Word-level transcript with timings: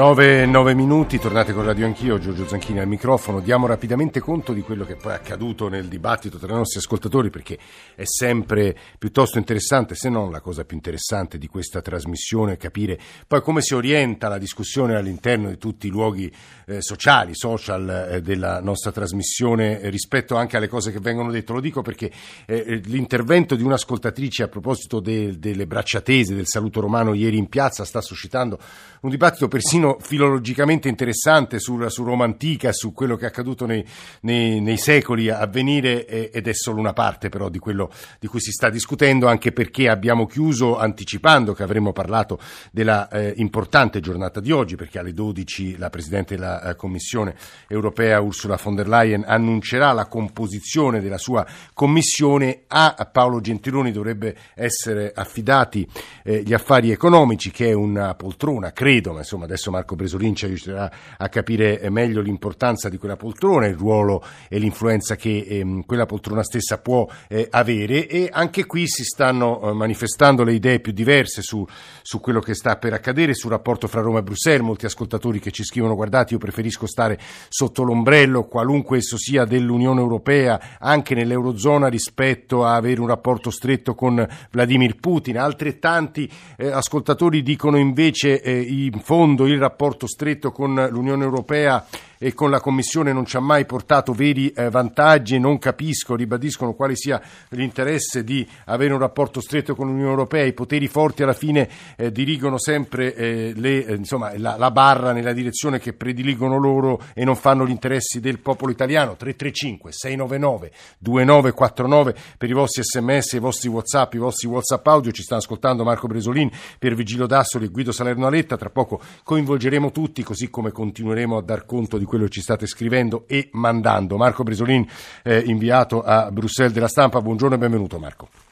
9, 0.00 0.46
9 0.46 0.72
minuti, 0.72 1.18
tornate 1.18 1.52
con 1.52 1.62
Radio 1.62 1.84
Anch'io, 1.84 2.18
Giorgio 2.18 2.48
Zanchini 2.48 2.78
al 2.78 2.88
microfono. 2.88 3.40
Diamo 3.40 3.66
rapidamente 3.66 4.18
conto 4.18 4.54
di 4.54 4.62
quello 4.62 4.86
che 4.86 4.96
poi 4.96 5.12
è 5.12 5.16
accaduto 5.16 5.68
nel 5.68 5.88
dibattito 5.88 6.38
tra 6.38 6.50
i 6.50 6.56
nostri 6.56 6.78
ascoltatori 6.78 7.28
perché 7.28 7.58
è 7.94 8.04
sempre 8.06 8.74
piuttosto 8.98 9.36
interessante, 9.36 9.94
se 9.94 10.08
non 10.08 10.30
la 10.30 10.40
cosa 10.40 10.64
più 10.64 10.74
interessante 10.74 11.36
di 11.36 11.48
questa 11.48 11.82
trasmissione, 11.82 12.56
capire 12.56 12.98
poi 13.26 13.42
come 13.42 13.60
si 13.60 13.74
orienta 13.74 14.28
la 14.28 14.38
discussione 14.38 14.96
all'interno 14.96 15.50
di 15.50 15.58
tutti 15.58 15.88
i 15.88 15.90
luoghi 15.90 16.32
eh, 16.64 16.80
sociali, 16.80 17.34
social 17.34 18.08
eh, 18.10 18.20
della 18.22 18.62
nostra 18.62 18.92
trasmissione 18.92 19.82
eh, 19.82 19.90
rispetto 19.90 20.34
anche 20.34 20.56
alle 20.56 20.68
cose 20.68 20.92
che 20.92 20.98
vengono 20.98 21.30
dette. 21.30 21.52
Lo 21.52 21.60
dico 21.60 21.82
perché 21.82 22.10
eh, 22.46 22.80
l'intervento 22.84 23.54
di 23.54 23.62
un'ascoltatrice 23.62 24.44
a 24.44 24.48
proposito 24.48 24.98
de, 24.98 25.38
delle 25.38 25.66
braccia 25.66 26.00
tese, 26.00 26.34
del 26.34 26.46
saluto 26.46 26.80
romano 26.80 27.12
ieri 27.12 27.36
in 27.36 27.50
piazza 27.50 27.84
sta 27.84 28.00
suscitando 28.00 28.58
un 29.00 29.10
dibattito 29.10 29.48
persino 29.48 29.96
filologicamente 30.00 30.88
interessante 30.88 31.58
sul, 31.58 31.90
su 31.90 32.04
Roma 32.04 32.24
antica, 32.24 32.70
su 32.72 32.92
quello 32.92 33.16
che 33.16 33.24
è 33.24 33.28
accaduto 33.28 33.64
nei, 33.64 33.84
nei, 34.22 34.60
nei 34.60 34.76
secoli 34.76 35.30
a 35.30 35.46
venire 35.46 36.06
ed 36.06 36.46
è 36.46 36.52
solo 36.52 36.80
una 36.80 36.92
parte 36.92 37.30
però 37.30 37.48
di 37.48 37.58
quello 37.58 37.90
di 38.18 38.26
cui 38.26 38.40
si 38.40 38.50
sta 38.50 38.68
discutendo, 38.68 39.26
anche 39.26 39.52
perché 39.52 39.88
abbiamo 39.88 40.26
chiuso 40.26 40.78
anticipando 40.78 41.54
che 41.54 41.62
avremmo 41.62 41.92
parlato 41.92 42.38
della 42.70 43.08
eh, 43.08 43.32
importante 43.36 44.00
giornata 44.00 44.38
di 44.40 44.52
oggi, 44.52 44.76
perché 44.76 44.98
alle 44.98 45.14
12 45.14 45.78
la 45.78 45.88
Presidente 45.88 46.34
della 46.34 46.62
eh, 46.62 46.76
Commissione 46.76 47.34
europea 47.68 48.20
Ursula 48.20 48.58
von 48.62 48.74
der 48.74 48.88
Leyen 48.88 49.24
annuncerà 49.26 49.92
la 49.92 50.06
composizione 50.06 51.00
della 51.00 51.18
sua 51.18 51.46
Commissione. 51.72 52.64
A 52.68 53.08
Paolo 53.10 53.40
Gentiloni 53.40 53.92
dovrebbe 53.92 54.36
essere 54.54 55.12
affidati 55.14 55.88
eh, 56.22 56.42
gli 56.42 56.52
affari 56.52 56.90
economici, 56.90 57.50
che 57.50 57.68
è 57.68 57.72
una 57.72 58.14
poltrona, 58.14 58.72
credo, 58.72 58.88
ma 59.12 59.18
insomma 59.18 59.44
adesso 59.44 59.70
Marco 59.70 59.94
Bresolin 59.94 60.34
ci 60.34 60.46
aiuterà 60.46 60.90
a 61.16 61.28
capire 61.28 61.88
meglio 61.90 62.20
l'importanza 62.20 62.88
di 62.88 62.98
quella 62.98 63.16
poltrona, 63.16 63.66
il 63.66 63.76
ruolo 63.76 64.22
e 64.48 64.58
l'influenza 64.58 65.14
che 65.14 65.46
ehm, 65.48 65.84
quella 65.86 66.06
poltrona 66.06 66.42
stessa 66.42 66.78
può 66.78 67.08
eh, 67.28 67.46
avere. 67.50 68.08
E 68.08 68.28
anche 68.30 68.66
qui 68.66 68.88
si 68.88 69.04
stanno 69.04 69.60
eh, 69.62 69.72
manifestando 69.72 70.42
le 70.42 70.54
idee 70.54 70.80
più 70.80 70.92
diverse 70.92 71.40
su, 71.42 71.64
su, 72.02 72.20
quello 72.20 72.40
che 72.40 72.54
sta 72.54 72.76
per 72.76 72.92
accadere, 72.92 73.34
sul 73.34 73.50
rapporto 73.50 73.86
fra 73.86 74.00
Roma 74.00 74.18
e 74.18 74.22
Bruxelles, 74.22 74.66
molti 74.66 74.86
ascoltatori 74.86 75.38
che 75.38 75.52
ci 75.52 75.62
scrivono 75.62 75.94
guardate 75.94 76.34
io 76.34 76.40
preferisco 76.40 76.86
stare 76.86 77.18
sotto 77.48 77.84
l'ombrello, 77.84 78.44
qualunque 78.44 78.98
esso 78.98 79.16
sia 79.16 79.44
dell'Unione 79.44 80.00
Europea, 80.00 80.78
anche 80.80 81.14
nell'Eurozona 81.14 81.86
rispetto 81.86 82.64
a 82.64 82.74
avere 82.74 83.00
un 83.00 83.06
rapporto 83.06 83.50
stretto 83.50 83.94
con 83.94 84.26
Vladimir 84.50 84.96
Putin, 84.96 85.38
altrettanti 85.38 86.30
eh, 86.56 86.70
ascoltatori 86.70 87.42
dicono 87.42 87.76
invece 87.78 88.40
eh, 88.40 88.58
in 88.86 89.00
fondo 89.00 89.46
il 89.46 89.58
rapporto 89.58 90.06
stretto 90.06 90.52
con 90.52 90.88
l'Unione 90.90 91.24
Europea 91.24 91.84
e 92.22 92.34
con 92.34 92.50
la 92.50 92.60
Commissione 92.60 93.14
non 93.14 93.24
ci 93.24 93.38
ha 93.38 93.40
mai 93.40 93.64
portato 93.64 94.12
veri 94.12 94.50
eh, 94.50 94.68
vantaggi 94.68 95.36
e 95.36 95.38
non 95.38 95.58
capisco, 95.58 96.14
ribadiscono 96.14 96.74
quale 96.74 96.94
sia 96.94 97.18
l'interesse 97.48 98.22
di 98.22 98.46
avere 98.66 98.92
un 98.92 98.98
rapporto 98.98 99.40
stretto 99.40 99.74
con 99.74 99.86
l'Unione 99.86 100.10
Europea, 100.10 100.44
i 100.44 100.52
poteri 100.52 100.86
forti 100.86 101.22
alla 101.22 101.32
fine 101.32 101.66
eh, 101.96 102.12
dirigono 102.12 102.58
sempre 102.58 103.14
eh, 103.14 103.52
le, 103.56 103.86
eh, 103.86 103.94
insomma, 103.94 104.36
la, 104.36 104.56
la, 104.58 104.70
barra 104.70 105.12
nella 105.12 105.32
direzione 105.32 105.78
che 105.78 105.94
prediligono 105.94 106.58
loro 106.58 107.00
e 107.14 107.24
non 107.24 107.36
fanno 107.36 107.66
gli 107.66 107.70
interessi 107.70 108.20
del 108.20 108.38
popolo 108.38 108.70
italiano. 108.70 109.16
335 109.16 109.90
699 109.90 110.70
2949 110.98 112.14
per 112.36 112.50
i 112.50 112.52
vostri 112.52 112.82
sms, 112.84 113.32
i 113.32 113.38
vostri 113.38 113.70
whatsapp, 113.70 114.12
i 114.12 114.18
vostri 114.18 114.46
whatsapp 114.46 114.86
audio, 114.86 115.10
ci 115.10 115.22
stanno 115.22 115.40
ascoltando 115.40 115.84
Marco 115.84 116.06
Bresolin 116.06 116.50
per 116.78 116.94
Vigilio 116.94 117.26
Dassoli 117.26 117.64
e 117.64 117.68
Guido 117.68 117.92
Salerno 117.92 118.26
Aletta, 118.26 118.58
tra 118.58 118.68
poco 118.68 119.00
coinvolgeremo 119.24 119.90
tutti 119.90 120.22
così 120.22 120.50
come 120.50 120.70
continueremo 120.70 121.38
a 121.38 121.42
dar 121.42 121.64
conto 121.64 121.96
di 121.96 122.08
quello 122.10 122.24
che 122.24 122.32
ci 122.32 122.40
state 122.40 122.66
scrivendo 122.66 123.24
e 123.28 123.48
mandando. 123.52 124.16
Marco 124.16 124.42
Bresolin, 124.42 124.84
eh, 125.22 125.44
inviato 125.46 126.02
a 126.02 126.28
Bruxelles 126.32 126.72
della 126.72 126.88
stampa, 126.88 127.20
buongiorno 127.20 127.54
e 127.54 127.58
benvenuto 127.58 127.98
Marco. 128.00 128.49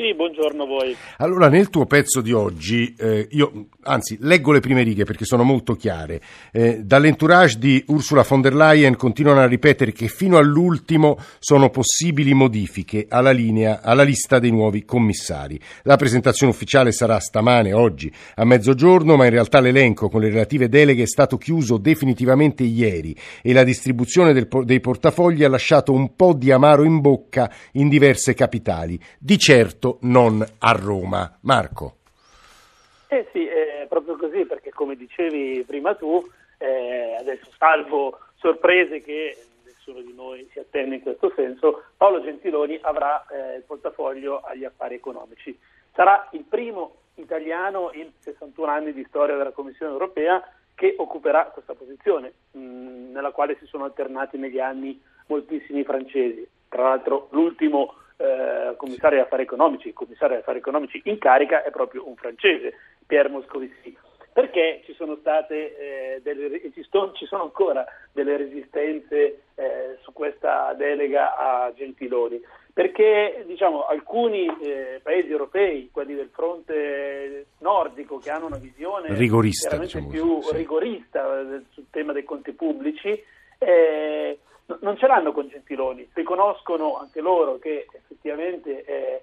Sì, 0.00 0.14
buongiorno 0.14 0.62
a 0.62 0.66
voi. 0.66 0.96
Allora, 1.18 1.50
nel 1.50 1.68
tuo 1.68 1.84
pezzo 1.84 2.22
di 2.22 2.32
oggi, 2.32 2.94
eh, 2.98 3.28
io 3.32 3.66
anzi 3.82 4.16
leggo 4.22 4.50
le 4.50 4.60
prime 4.60 4.82
righe 4.82 5.04
perché 5.04 5.26
sono 5.26 5.42
molto 5.42 5.74
chiare. 5.74 6.22
Eh, 6.52 6.80
dall'entourage 6.82 7.58
di 7.58 7.84
Ursula 7.88 8.24
von 8.26 8.40
der 8.40 8.54
Leyen 8.54 8.96
continuano 8.96 9.40
a 9.40 9.46
ripetere 9.46 9.92
che 9.92 10.08
fino 10.08 10.38
all'ultimo 10.38 11.18
sono 11.38 11.68
possibili 11.68 12.32
modifiche 12.32 13.08
alla, 13.10 13.30
linea, 13.30 13.82
alla 13.82 14.02
lista 14.02 14.38
dei 14.38 14.50
nuovi 14.50 14.86
commissari. 14.86 15.60
La 15.82 15.96
presentazione 15.96 16.50
ufficiale 16.50 16.92
sarà 16.92 17.18
stamane, 17.20 17.74
oggi, 17.74 18.10
a 18.36 18.44
mezzogiorno, 18.46 19.16
ma 19.16 19.24
in 19.24 19.32
realtà 19.32 19.60
l'elenco 19.60 20.08
con 20.08 20.22
le 20.22 20.30
relative 20.30 20.70
deleghe 20.70 21.02
è 21.02 21.06
stato 21.06 21.36
chiuso 21.36 21.76
definitivamente 21.76 22.62
ieri 22.62 23.14
e 23.42 23.52
la 23.52 23.64
distribuzione 23.64 24.32
del, 24.32 24.48
dei 24.64 24.80
portafogli 24.80 25.44
ha 25.44 25.48
lasciato 25.50 25.92
un 25.92 26.16
po' 26.16 26.32
di 26.32 26.50
amaro 26.50 26.84
in 26.84 27.00
bocca 27.02 27.52
in 27.72 27.90
diverse 27.90 28.32
capitali. 28.32 28.98
Di 29.18 29.36
certo 29.36 29.88
non 30.02 30.44
a 30.58 30.72
Roma. 30.72 31.38
Marco. 31.42 31.96
Eh 33.08 33.28
sì, 33.32 33.46
è 33.46 33.86
proprio 33.88 34.16
così, 34.16 34.44
perché 34.44 34.70
come 34.70 34.94
dicevi 34.94 35.64
prima 35.66 35.94
tu, 35.94 36.24
eh, 36.58 37.16
adesso 37.18 37.50
salvo 37.58 38.18
sorprese 38.36 39.02
che 39.02 39.36
nessuno 39.64 40.00
di 40.00 40.14
noi 40.14 40.48
si 40.52 40.58
attende 40.58 40.96
in 40.96 41.02
questo 41.02 41.32
senso, 41.34 41.84
Paolo 41.96 42.22
Gentiloni 42.22 42.78
avrà 42.82 43.26
eh, 43.26 43.56
il 43.56 43.62
portafoglio 43.62 44.40
agli 44.40 44.64
affari 44.64 44.94
economici. 44.94 45.58
Sarà 45.92 46.28
il 46.32 46.44
primo 46.48 46.96
italiano 47.14 47.90
in 47.94 48.10
61 48.18 48.70
anni 48.70 48.92
di 48.92 49.04
storia 49.08 49.36
della 49.36 49.50
Commissione 49.50 49.92
europea 49.92 50.42
che 50.74 50.94
occuperà 50.96 51.46
questa 51.46 51.74
posizione, 51.74 52.32
mh, 52.52 53.10
nella 53.12 53.32
quale 53.32 53.56
si 53.58 53.66
sono 53.66 53.84
alternati 53.84 54.38
negli 54.38 54.60
anni 54.60 55.00
moltissimi 55.26 55.84
francesi. 55.84 56.48
Tra 56.68 56.84
l'altro 56.84 57.28
l'ultimo 57.32 57.94
eh, 58.20 58.76
commissario 58.76 59.18
agli 59.18 59.24
affari 59.24 59.42
economici, 59.44 59.88
il 59.88 59.94
commissario 59.94 60.34
agli 60.34 60.40
affari 60.40 60.58
economici 60.58 61.00
in 61.04 61.18
carica 61.18 61.62
è 61.62 61.70
proprio 61.70 62.06
un 62.06 62.16
francese, 62.16 62.74
Pierre 63.06 63.30
Moscovici. 63.30 63.96
Perché 64.32 64.82
ci 64.84 64.94
sono 64.94 65.16
state 65.16 65.76
eh, 66.14 66.20
delle, 66.22 66.60
ci, 66.72 66.84
sto, 66.84 67.12
ci, 67.14 67.26
sono 67.26 67.42
ancora 67.42 67.84
delle 68.12 68.36
resistenze 68.36 69.42
eh, 69.54 69.98
su 70.02 70.12
questa 70.12 70.72
delega 70.74 71.36
a 71.36 71.72
Gentiloni? 71.74 72.40
Perché 72.72 73.42
diciamo, 73.46 73.86
alcuni 73.86 74.46
eh, 74.46 75.00
paesi 75.02 75.30
europei, 75.30 75.90
quelli 75.90 76.14
del 76.14 76.30
fronte 76.32 77.46
nordico, 77.58 78.18
che 78.18 78.30
hanno 78.30 78.46
una 78.46 78.58
visione 78.58 79.12
rigorista, 79.14 79.76
diciamo 79.76 80.08
più 80.08 80.40
sì. 80.42 80.56
rigorista 80.56 81.40
eh, 81.40 81.62
sul 81.70 81.86
tema 81.90 82.12
dei 82.12 82.24
conti 82.24 82.52
pubblici, 82.52 83.20
eh, 83.58 84.38
non 84.80 84.96
ce 84.96 85.06
l'hanno 85.06 85.32
con 85.32 85.48
Gentiloni, 85.48 86.08
riconoscono 86.12 86.98
anche 86.98 87.20
loro 87.20 87.58
che 87.58 87.86
effettivamente 87.92 88.84
è, 88.84 89.22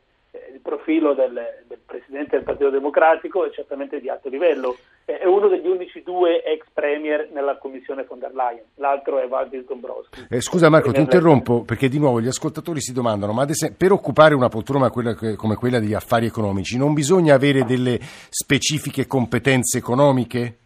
il 0.53 0.59
profilo 0.61 1.13
del, 1.13 1.33
del, 1.67 1.79
Presidente 1.85 2.35
del 2.35 2.43
Partito 2.43 2.69
Democratico 2.69 3.45
è 3.45 3.51
certamente 3.51 3.99
di 3.99 4.09
alto 4.09 4.29
livello. 4.29 4.75
È 5.05 5.25
uno 5.25 5.47
degli 5.47 5.67
unici 5.67 6.03
due 6.03 6.43
ex 6.43 6.65
premier 6.73 7.29
nella 7.31 7.57
commissione 7.57 8.03
von 8.03 8.19
der 8.19 8.33
Leyen, 8.33 8.63
l'altro 8.75 9.19
è 9.19 9.27
Valdis 9.27 9.65
Dombrovski. 9.65 10.27
Eh, 10.29 10.41
scusa 10.41 10.69
Marco, 10.69 10.91
ti 10.91 10.99
interrompo 10.99 11.63
perché 11.63 11.87
di 11.87 11.97
nuovo 11.97 12.19
gli 12.19 12.27
ascoltatori 12.27 12.81
si 12.81 12.91
domandano, 12.91 13.31
ma 13.31 13.47
esempio, 13.47 13.77
per 13.77 13.91
occupare 13.93 14.35
una 14.35 14.49
poltrona 14.49 14.89
come 14.89 15.55
quella 15.55 15.79
degli 15.79 15.93
affari 15.93 16.25
economici 16.25 16.77
non 16.77 16.93
bisogna 16.93 17.35
avere 17.35 17.63
delle 17.63 17.97
specifiche 18.29 19.07
competenze 19.07 19.77
economiche? 19.77 20.57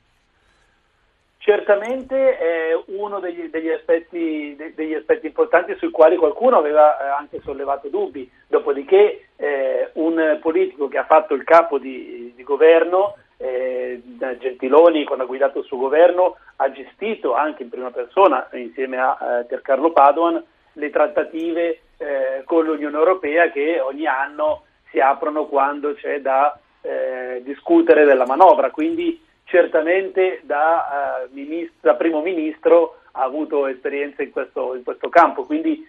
Certamente 1.51 2.37
è 2.37 2.81
uno 2.95 3.19
degli, 3.19 3.49
degli, 3.49 3.67
aspetti, 3.67 4.55
degli, 4.73 4.93
aspetti, 4.93 5.25
importanti 5.25 5.75
sui 5.75 5.91
quali 5.91 6.15
qualcuno 6.15 6.55
aveva 6.55 6.97
eh, 6.97 7.09
anche 7.09 7.41
sollevato 7.43 7.89
dubbi, 7.89 8.31
dopodiché 8.47 9.25
eh, 9.35 9.89
un 9.95 10.37
politico 10.39 10.87
che 10.87 10.97
ha 10.97 11.03
fatto 11.03 11.33
il 11.33 11.43
capo 11.43 11.77
di, 11.77 12.31
di 12.33 12.43
governo, 12.43 13.17
eh, 13.35 14.01
Gentiloni, 14.39 15.03
quando 15.03 15.25
ha 15.25 15.27
guidato 15.27 15.59
il 15.59 15.65
suo 15.65 15.75
governo, 15.75 16.37
ha 16.55 16.71
gestito 16.71 17.33
anche 17.33 17.63
in 17.63 17.69
prima 17.69 17.91
persona, 17.91 18.47
insieme 18.53 18.97
a 18.97 19.17
eh, 19.19 19.43
Piercarlo 19.43 19.91
Padoan, 19.91 20.41
le 20.71 20.89
trattative 20.89 21.81
eh, 21.97 22.43
con 22.45 22.63
l'Unione 22.63 22.95
Europea 22.95 23.51
che 23.51 23.81
ogni 23.81 24.07
anno 24.07 24.63
si 24.89 25.01
aprono 25.01 25.47
quando 25.47 25.95
c'è 25.95 26.21
da 26.21 26.57
eh, 26.79 27.41
discutere 27.43 28.05
della 28.05 28.25
manovra. 28.25 28.71
Quindi 28.71 29.21
certamente 29.51 30.39
da, 30.43 31.27
uh, 31.27 31.33
ministro, 31.33 31.75
da 31.81 31.95
primo 31.95 32.21
ministro 32.21 33.01
ha 33.11 33.23
avuto 33.23 33.67
esperienza 33.67 34.23
in 34.23 34.31
questo, 34.31 34.73
in 34.75 34.83
questo 34.83 35.09
campo, 35.09 35.43
quindi 35.43 35.85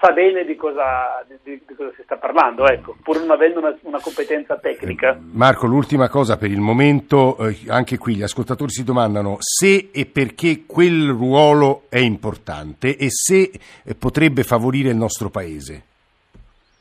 sa 0.00 0.12
bene 0.12 0.44
di 0.44 0.54
cosa, 0.54 1.24
di, 1.42 1.60
di 1.66 1.74
cosa, 1.74 1.90
si 1.96 2.02
sta 2.04 2.16
parlando, 2.16 2.66
ecco, 2.68 2.96
pur 3.02 3.18
non 3.18 3.32
avendo 3.32 3.58
una, 3.58 3.76
una 3.82 4.00
competenza 4.00 4.56
tecnica. 4.56 5.18
Marco, 5.32 5.66
l'ultima 5.66 6.08
cosa 6.08 6.36
per 6.36 6.50
il 6.50 6.60
momento, 6.60 7.36
eh, 7.38 7.56
anche 7.68 7.98
qui 7.98 8.14
gli 8.14 8.22
ascoltatori 8.22 8.70
si 8.70 8.84
domandano 8.84 9.36
se 9.40 9.90
e 9.92 10.06
perché 10.06 10.62
quel 10.64 11.08
ruolo 11.08 11.82
è 11.88 11.98
importante 11.98 12.96
e 12.96 13.08
se 13.10 13.50
eh, 13.82 13.94
potrebbe 13.96 14.44
favorire 14.44 14.90
il 14.90 14.96
nostro 14.96 15.28
Paese. 15.28 15.88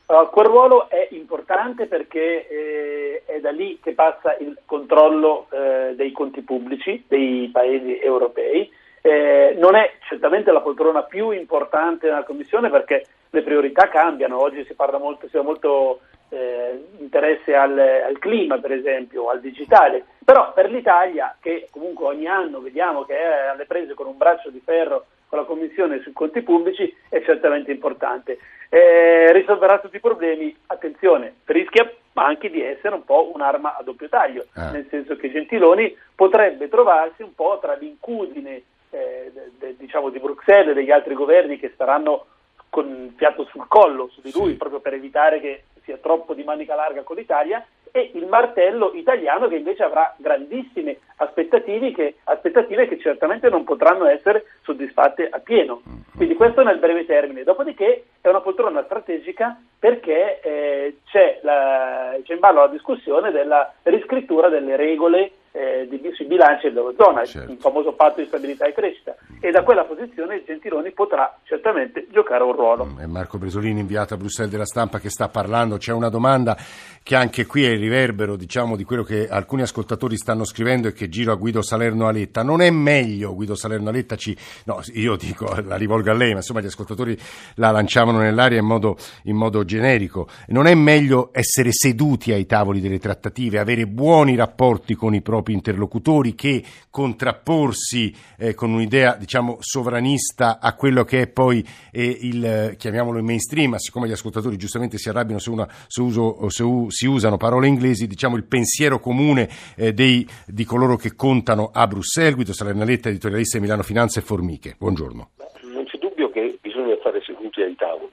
Uh, 0.10 0.28
quel 0.32 0.48
ruolo 0.48 0.90
è 0.90 1.08
importante 1.12 1.86
perché 1.86 2.48
eh, 2.48 3.22
è 3.28 3.40
da 3.40 3.52
lì 3.52 3.80
che 3.80 3.94
passa 3.94 4.36
il 4.38 4.58
controllo 4.66 5.46
eh, 5.52 5.94
dei 5.94 6.12
conti 6.12 6.42
pubblici 6.42 7.06
dei 7.08 7.48
paesi 7.54 8.00
europei. 8.00 8.72
Eh, 9.02 9.56
non 9.60 9.76
è 9.76 9.92
certamente 10.08 10.52
la 10.52 10.62
poltrona 10.62 11.04
più 11.04 11.30
importante 11.30 12.08
nella 12.08 12.24
Commissione 12.24 12.72
perché 12.72 13.06
le 13.30 13.44
priorità 13.44 13.88
cambiano. 13.88 14.42
Oggi 14.42 14.66
si 14.66 14.74
parla 14.74 14.98
molto, 14.98 15.28
si 15.30 15.38
ha 15.38 15.44
molto 15.44 16.00
eh, 16.30 16.86
interesse 16.98 17.54
al, 17.54 17.78
al, 17.78 18.18
clima, 18.18 18.58
per 18.58 18.72
esempio, 18.72 19.30
al 19.30 19.42
digitale. 19.42 20.06
Però 20.26 20.54
per 20.54 20.72
l'Italia, 20.72 21.38
che 21.40 21.68
comunque 21.70 22.08
ogni 22.08 22.26
anno 22.26 22.62
vediamo 22.62 23.04
che 23.04 23.16
è 23.16 23.50
alle 23.50 23.66
prese 23.66 23.94
con 23.94 24.08
un 24.08 24.18
braccio 24.18 24.50
di 24.50 24.62
ferro 24.66 25.06
con 25.28 25.38
la 25.38 25.46
Commissione 25.46 26.00
sui 26.02 26.14
conti 26.14 26.42
pubblici, 26.42 26.92
è 27.10 27.22
certamente 27.22 27.72
importante 27.72 28.40
eh, 28.69 29.31
risolverà 29.33 29.80
tutti 29.80 29.98
i 29.98 30.01
problemi, 30.01 30.56
attenzione, 30.68 31.36
rischia 31.45 31.92
anche 32.13 32.50
di 32.50 32.62
essere 32.62 32.95
un 32.95 33.04
po' 33.04 33.31
un'arma 33.33 33.77
a 33.77 33.83
doppio 33.83 34.10
taglio, 34.10 34.45
ah. 34.54 34.71
nel 34.71 34.88
senso 34.89 35.16
che 35.16 35.31
Gentiloni 35.31 35.95
potrebbe 36.16 36.69
trovarsi 36.69 37.24
un 37.24 37.33
po' 37.33 37.57
tra 37.62 37.74
l'incudine 37.74 38.62
eh, 38.92 39.31
de, 39.33 39.51
de, 39.57 39.75
diciamo 39.77 40.10
di 40.10 40.19
Bruxelles 40.19 40.71
e 40.71 40.74
degli 40.74 40.92
altri 40.92 41.13
governi 41.13 41.57
che 41.57 41.71
staranno 41.74 42.25
con 42.69 42.88
il 42.88 43.13
fiato 43.16 43.45
sul 43.45 43.68
collo 43.68 44.10
su 44.10 44.21
di 44.21 44.31
lui, 44.33 44.51
sì. 44.51 44.57
proprio 44.57 44.80
per 44.80 44.94
evitare 44.94 45.39
che 45.39 45.63
sia 45.83 45.98
troppo 45.98 46.33
di 46.33 46.44
manica 46.44 46.75
larga 46.75 47.01
con 47.01 47.15
l'Italia, 47.15 47.65
e 47.92 48.12
il 48.13 48.27
martello 48.27 48.92
italiano 48.94 49.48
che 49.48 49.56
invece 49.56 49.83
avrà 49.83 50.13
grandissime 50.18 51.00
aspettative 51.15 51.92
che, 51.92 52.15
aspettative 52.25 52.88
che 52.88 53.00
certamente 53.00 53.50
non 53.50 53.63
potranno 53.63 54.06
essere 54.06 54.45
soddisfatte 54.62 55.27
a 55.27 55.39
pieno. 55.39 55.81
Quindi 56.19 56.36
questo 56.36 56.63
nel 56.63 56.80
breve 56.80 57.06
termine. 57.06 57.45
Dopodiché 57.45 58.07
è 58.19 58.27
una 58.27 58.42
poltrona 58.42 58.83
strategica 58.83 59.57
perché 59.80 60.42
eh, 60.42 60.98
c'è, 61.06 61.39
la, 61.44 62.13
c'è 62.24 62.33
in 62.33 62.39
ballo 62.39 62.60
la 62.60 62.68
discussione 62.68 63.31
della 63.31 63.74
riscrittura 63.83 64.50
delle 64.50 64.75
regole 64.75 65.31
eh, 65.51 65.88
di, 65.90 66.00
sui 66.13 66.25
bilanci 66.25 66.68
dell'Eurozona, 66.68 67.25
certo. 67.25 67.51
il 67.51 67.57
famoso 67.60 67.94
patto 67.94 68.22
di 68.22 68.28
stabilità 68.28 68.66
e 68.68 68.74
crescita. 68.74 69.16
E 69.42 69.51
da 69.51 69.63
quella 69.63 69.84
posizione 69.84 70.44
Gentiloni 70.46 70.92
potrà 70.92 71.38
certamente 71.44 72.07
giocare 72.12 72.44
un 72.44 72.54
ruolo. 72.54 72.96
È 73.00 73.06
Marco 73.06 73.38
Bresolini, 73.38 73.80
inviato 73.80 74.13
a 74.13 74.18
Bruxelles 74.18 74.51
della 74.51 74.66
stampa, 74.66 75.00
che 75.00 75.10
sta 75.10 75.30
parlando. 75.30 75.78
C'è 75.78 75.92
una 75.92 76.10
domanda 76.10 76.57
che 77.01 77.16
anche 77.16 77.46
qui 77.46 77.63
è 77.66 77.69
il 77.69 77.80
riverbero 77.80 78.36
diciamo, 78.36 78.75
di 78.75 78.84
quello 78.84 79.04
che 79.04 79.28
alcuni 79.28 79.63
ascoltatori 79.63 80.18
stanno 80.18 80.44
scrivendo 80.44 80.88
e 80.88 80.94
che 80.94 81.10
giro 81.10 81.31
a 81.31 81.36
Guido 81.36 81.62
Salerno 81.62 82.07
Aletta. 82.07 82.44
Non 82.44 82.62
è 82.62 82.69
meglio, 82.69 83.34
Guido 83.34 83.56
Salerno 83.56 83.90
Aletta, 83.90 84.16
ci... 84.16 84.38
no, 84.66 84.81
io 84.94 85.16
dico, 85.16 85.60
la 85.66 85.78
rivolgo 85.78 86.12
a 86.12 86.16
lei, 86.16 86.31
ma 86.31 86.38
insomma 86.38 86.62
gli 86.62 86.68
ascoltatori 86.68 87.18
la 87.56 87.72
lanciavano 87.72 88.19
nell'aria 88.19 88.60
in 88.60 88.66
modo, 88.66 88.98
in 89.24 89.36
modo 89.36 89.63
generico. 89.63 90.28
Non 90.48 90.68
è 90.68 90.75
meglio 90.75 91.30
essere 91.31 91.72
seduti 91.72 92.31
ai 92.31 92.46
tavoli 92.46 92.81
delle 92.81 93.00
trattative, 93.00 93.60
avere 93.60 93.88
buoni 93.88 94.36
rapporti 94.36 94.94
con 94.96 95.16
i 95.16 95.22
propri 95.22 95.38
propri 95.39 95.53
interlocutori 95.53 96.36
che 96.36 96.62
contrapporsi 96.89 98.13
eh, 98.38 98.53
con 98.53 98.71
un'idea 98.74 99.15
diciamo 99.15 99.57
sovranista 99.62 100.59
a 100.59 100.75
quello 100.75 101.06
che 101.06 101.21
è 101.21 101.27
poi 101.27 101.65
eh, 101.91 102.18
il 102.21 102.75
chiamiamolo 102.77 103.19
il 103.19 103.24
mainstream, 103.24 103.71
ma 103.71 103.80
siccome 103.80 104.07
gli 104.07 104.12
ascoltatori 104.12 104.57
giustamente 104.57 104.97
si 104.97 105.07
arrabbiano 105.07 105.39
se, 105.39 105.50
una, 105.50 105.68
se, 105.88 106.01
uso, 106.01 106.50
se 106.50 106.63
u, 106.63 106.89
si 106.89 107.06
usano 107.06 107.38
parole 107.38 107.68
inglesi, 107.68 108.07
diciamo 108.07 108.36
il 108.36 108.44
pensiero 108.44 109.00
comune 109.00 109.50
eh, 109.77 109.94
dei, 109.94 110.27
di 110.45 110.65
coloro 110.65 110.97
che 110.97 111.15
contano 111.15 111.71
a 111.74 111.88
Bruxelles, 111.88 112.36
Guido 112.36 112.53
Salernaletta, 112.53 113.09
editorialista 113.09 113.57
di 113.57 113.63
Milano 113.63 113.83
Finanza 113.83 114.19
e 114.19 114.24
Formiche. 114.24 114.75
Buongiorno. 114.77 115.30
Non 115.71 115.86
c'è 115.86 115.97
dubbio 115.97 116.30
che 116.31 116.57
bisogna 116.62 116.95
stare 117.00 117.21
seduti 117.24 117.62
ai 117.62 117.75
tavoli, 117.75 118.12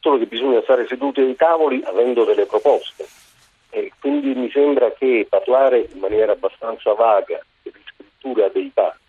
solo 0.00 0.18
che 0.18 0.26
bisogna 0.26 0.62
stare 0.62 0.86
seduti 0.86 1.20
ai 1.20 1.36
tavoli 1.36 1.82
avendo 1.84 2.24
delle 2.24 2.46
proposte 2.46 3.13
e 3.74 3.90
quindi 4.00 4.34
mi 4.34 4.48
sembra 4.50 4.92
che 4.92 5.26
parlare 5.28 5.88
in 5.92 5.98
maniera 5.98 6.32
abbastanza 6.32 6.92
vaga 6.94 7.44
di 7.62 7.72
scrittura 7.84 8.48
dei 8.48 8.70
patti 8.72 9.02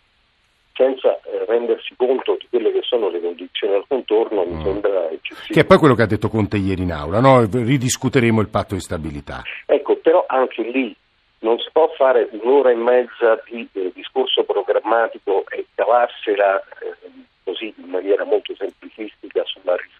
senza 0.73 1.19
eh, 1.21 1.45
rendersi 1.45 1.94
conto 1.95 2.35
di 2.38 2.47
quelle 2.50 2.71
che 2.71 2.81
sono 2.81 3.09
le 3.09 3.21
condizioni 3.21 3.75
al 3.75 3.85
contorno 3.88 4.44
mi 4.44 4.56
mm. 4.56 4.63
sembra 4.63 5.09
eccessivo. 5.09 5.53
Che 5.53 5.59
è 5.62 5.65
poi 5.65 5.77
quello 5.77 5.94
che 5.94 6.01
ha 6.01 6.07
detto 6.07 6.29
Conte 6.29 6.57
ieri 6.57 6.81
in 6.81 6.91
aula, 6.91 7.19
no? 7.19 7.45
ridiscuteremo 7.45 8.41
il 8.41 8.50
patto 8.50 8.73
di 8.73 8.81
stabilità. 8.81 9.44
Ecco, 9.67 9.95
però 9.97 10.25
anche 10.27 10.63
lì 10.63 10.94
non 11.39 11.59
si 11.59 11.69
può 11.71 11.88
fare 11.95 12.27
un'ora 12.31 12.71
e 12.71 12.75
mezza 12.75 13.41
di 13.50 13.67
eh, 13.73 13.91
discorso 13.94 14.44
programmatico 14.44 15.45
e 15.50 15.65
cavarsela 15.75 16.59
eh, 16.59 16.95
così 17.44 17.73
in 17.77 17.89
maniera 17.89 18.25
molto 18.25 18.53
semplicistica 18.56 19.44
sulla 19.45 19.75
riscrittura. 19.75 19.94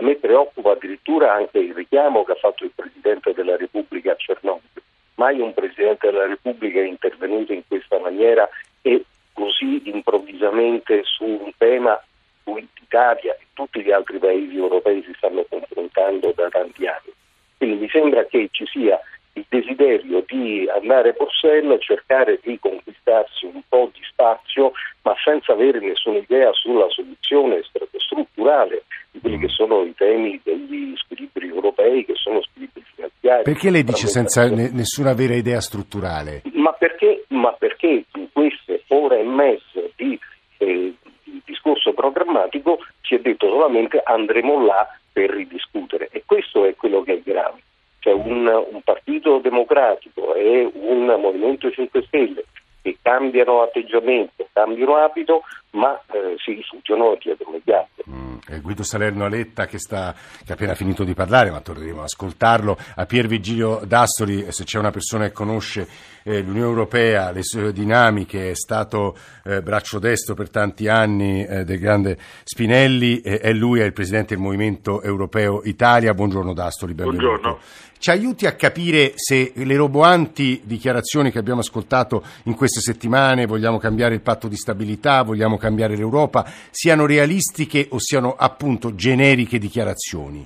A 0.00 0.02
me 0.02 0.16
preoccupa 0.16 0.72
addirittura 0.72 1.34
anche 1.34 1.58
il 1.58 1.74
richiamo 1.74 2.24
che 2.24 2.32
ha 2.32 2.36
fatto 2.36 2.64
il 2.64 2.72
Presidente 2.74 3.34
della 3.34 3.58
Repubblica 3.58 4.12
a 4.12 4.16
Cernobbio. 4.16 4.80
Mai 5.16 5.40
un 5.40 5.52
Presidente 5.52 6.10
della 6.10 6.26
Repubblica 6.26 6.80
è 6.80 6.86
intervenuto 6.86 7.52
in 7.52 7.60
questa 7.68 7.98
maniera 7.98 8.48
e 8.80 9.04
così 9.34 9.82
improvvisamente 9.90 11.02
su 11.04 11.26
un 11.26 11.52
tema 11.58 12.02
cui 12.44 12.66
l'Italia 12.76 13.34
e 13.34 13.44
tutti 13.52 13.82
gli 13.82 13.90
altri 13.90 14.16
paesi 14.16 14.56
europei 14.56 15.02
si 15.02 15.12
stanno 15.18 15.44
confrontando 15.46 16.32
da 16.34 16.48
tanti 16.48 16.86
anni. 16.86 17.12
Quindi 17.58 17.82
mi 17.82 17.88
sembra 17.90 18.24
che 18.24 18.48
ci 18.52 18.64
sia 18.68 18.98
il 19.34 19.44
desiderio 19.50 20.24
di 20.26 20.66
andare 20.74 21.10
a 21.10 21.12
Bruxelles, 21.12 21.84
cercare 21.84 22.40
di 22.42 22.58
conquistarsi 22.58 23.44
un 23.44 23.60
po' 23.68 23.90
di 23.92 24.00
spazio, 24.08 24.72
ma 25.02 25.14
senza 25.22 25.52
avere 25.52 25.78
nessuna 25.80 26.16
idea 26.16 26.50
sulla 26.54 26.88
soluzione 26.88 27.60
strutturale 27.98 28.84
di 29.10 29.20
quelli 29.20 29.38
che 29.38 29.48
sono 29.48 29.82
i 29.82 29.94
temi 29.94 30.40
degli 30.42 30.94
squilibri 30.96 31.48
europei, 31.48 32.04
che 32.04 32.14
sono 32.14 32.40
squilibri 32.42 32.82
finanziari. 32.94 33.42
Perché 33.42 33.70
lei 33.70 33.84
dice 33.84 34.06
senza 34.06 34.48
nessuna 34.48 35.14
vera 35.14 35.34
idea 35.34 35.60
strutturale? 35.60 36.42
Ma 36.52 36.72
perché, 36.72 37.24
ma 37.28 37.52
perché 37.52 38.04
in 38.14 38.28
queste 38.32 38.84
ore 38.88 39.20
e 39.20 39.24
mezzo 39.24 39.90
di, 39.96 40.18
eh, 40.58 40.94
di 41.24 41.42
discorso 41.44 41.92
programmatico 41.92 42.78
si 43.02 43.14
è 43.14 43.18
detto 43.18 43.48
solamente 43.48 44.00
andremo 44.04 44.64
là 44.64 44.86
per 45.12 45.30
ridiscutere 45.30 46.08
e 46.12 46.22
questo 46.24 46.64
è 46.64 46.74
quello 46.76 47.02
che 47.02 47.14
è 47.14 47.20
grave. 47.22 47.60
Cioè 47.98 48.14
un, 48.14 48.46
un 48.46 48.80
partito 48.82 49.38
democratico 49.38 50.34
e 50.34 50.70
un 50.72 51.04
Movimento 51.20 51.70
5 51.70 52.02
Stelle 52.04 52.44
che 52.82 52.96
cambiano 53.02 53.62
atteggiamento, 53.62 54.48
cambiano 54.52 54.96
abito, 54.96 55.42
ma 55.72 56.00
eh, 56.06 56.34
si 56.38 56.52
rifugiano 56.52 57.16
dietro 57.20 57.50
le 57.52 57.60
gambe. 57.64 57.88
Mm, 58.08 58.60
Guido 58.60 58.82
Salerno 58.82 59.24
Aletta 59.24 59.66
che, 59.66 59.78
sta, 59.78 60.14
che, 60.44 60.50
ha 60.50 60.54
appena 60.54 60.74
finito 60.74 61.04
di 61.04 61.14
parlare, 61.14 61.50
ma 61.50 61.60
torneremo 61.60 61.98
ad 61.98 62.04
ascoltarlo. 62.04 62.76
A 62.96 63.06
Pier 63.06 63.26
Vigilio 63.26 63.80
D'Astoli, 63.84 64.50
se 64.50 64.64
c'è 64.64 64.78
una 64.78 64.90
persona 64.90 65.26
che 65.26 65.32
conosce 65.32 65.86
eh, 66.24 66.40
l'Unione 66.40 66.68
Europea, 66.68 67.30
le 67.30 67.42
sue 67.42 67.72
dinamiche, 67.72 68.50
è 68.50 68.54
stato 68.54 69.16
eh, 69.44 69.62
braccio 69.62 69.98
destro 69.98 70.34
per 70.34 70.50
tanti 70.50 70.88
anni 70.88 71.44
eh, 71.44 71.64
del 71.64 71.78
grande 71.78 72.18
Spinelli, 72.42 73.20
è 73.20 73.52
lui, 73.52 73.80
è 73.80 73.84
il 73.84 73.92
Presidente 73.92 74.34
del 74.34 74.42
Movimento 74.42 75.02
Europeo 75.02 75.60
Italia. 75.64 76.14
Buongiorno 76.14 76.52
D'Astoli, 76.52 76.94
benvenuto. 76.94 77.26
Buongiorno 77.26 77.60
ci 78.00 78.08
aiuti 78.08 78.46
a 78.46 78.54
capire 78.54 79.12
se 79.16 79.52
le 79.54 79.76
roboanti 79.76 80.62
dichiarazioni 80.64 81.30
che 81.30 81.38
abbiamo 81.38 81.60
ascoltato 81.60 82.24
in 82.44 82.54
queste 82.54 82.80
settimane, 82.80 83.44
vogliamo 83.44 83.76
cambiare 83.76 84.14
il 84.14 84.22
patto 84.22 84.48
di 84.48 84.56
stabilità, 84.56 85.22
vogliamo 85.22 85.58
cambiare 85.60 85.94
l'Europa, 85.94 86.44
siano 86.70 87.06
realistiche 87.06 87.86
o 87.90 88.00
siano 88.00 88.34
appunto 88.36 88.96
generiche 88.96 89.58
dichiarazioni? 89.58 90.44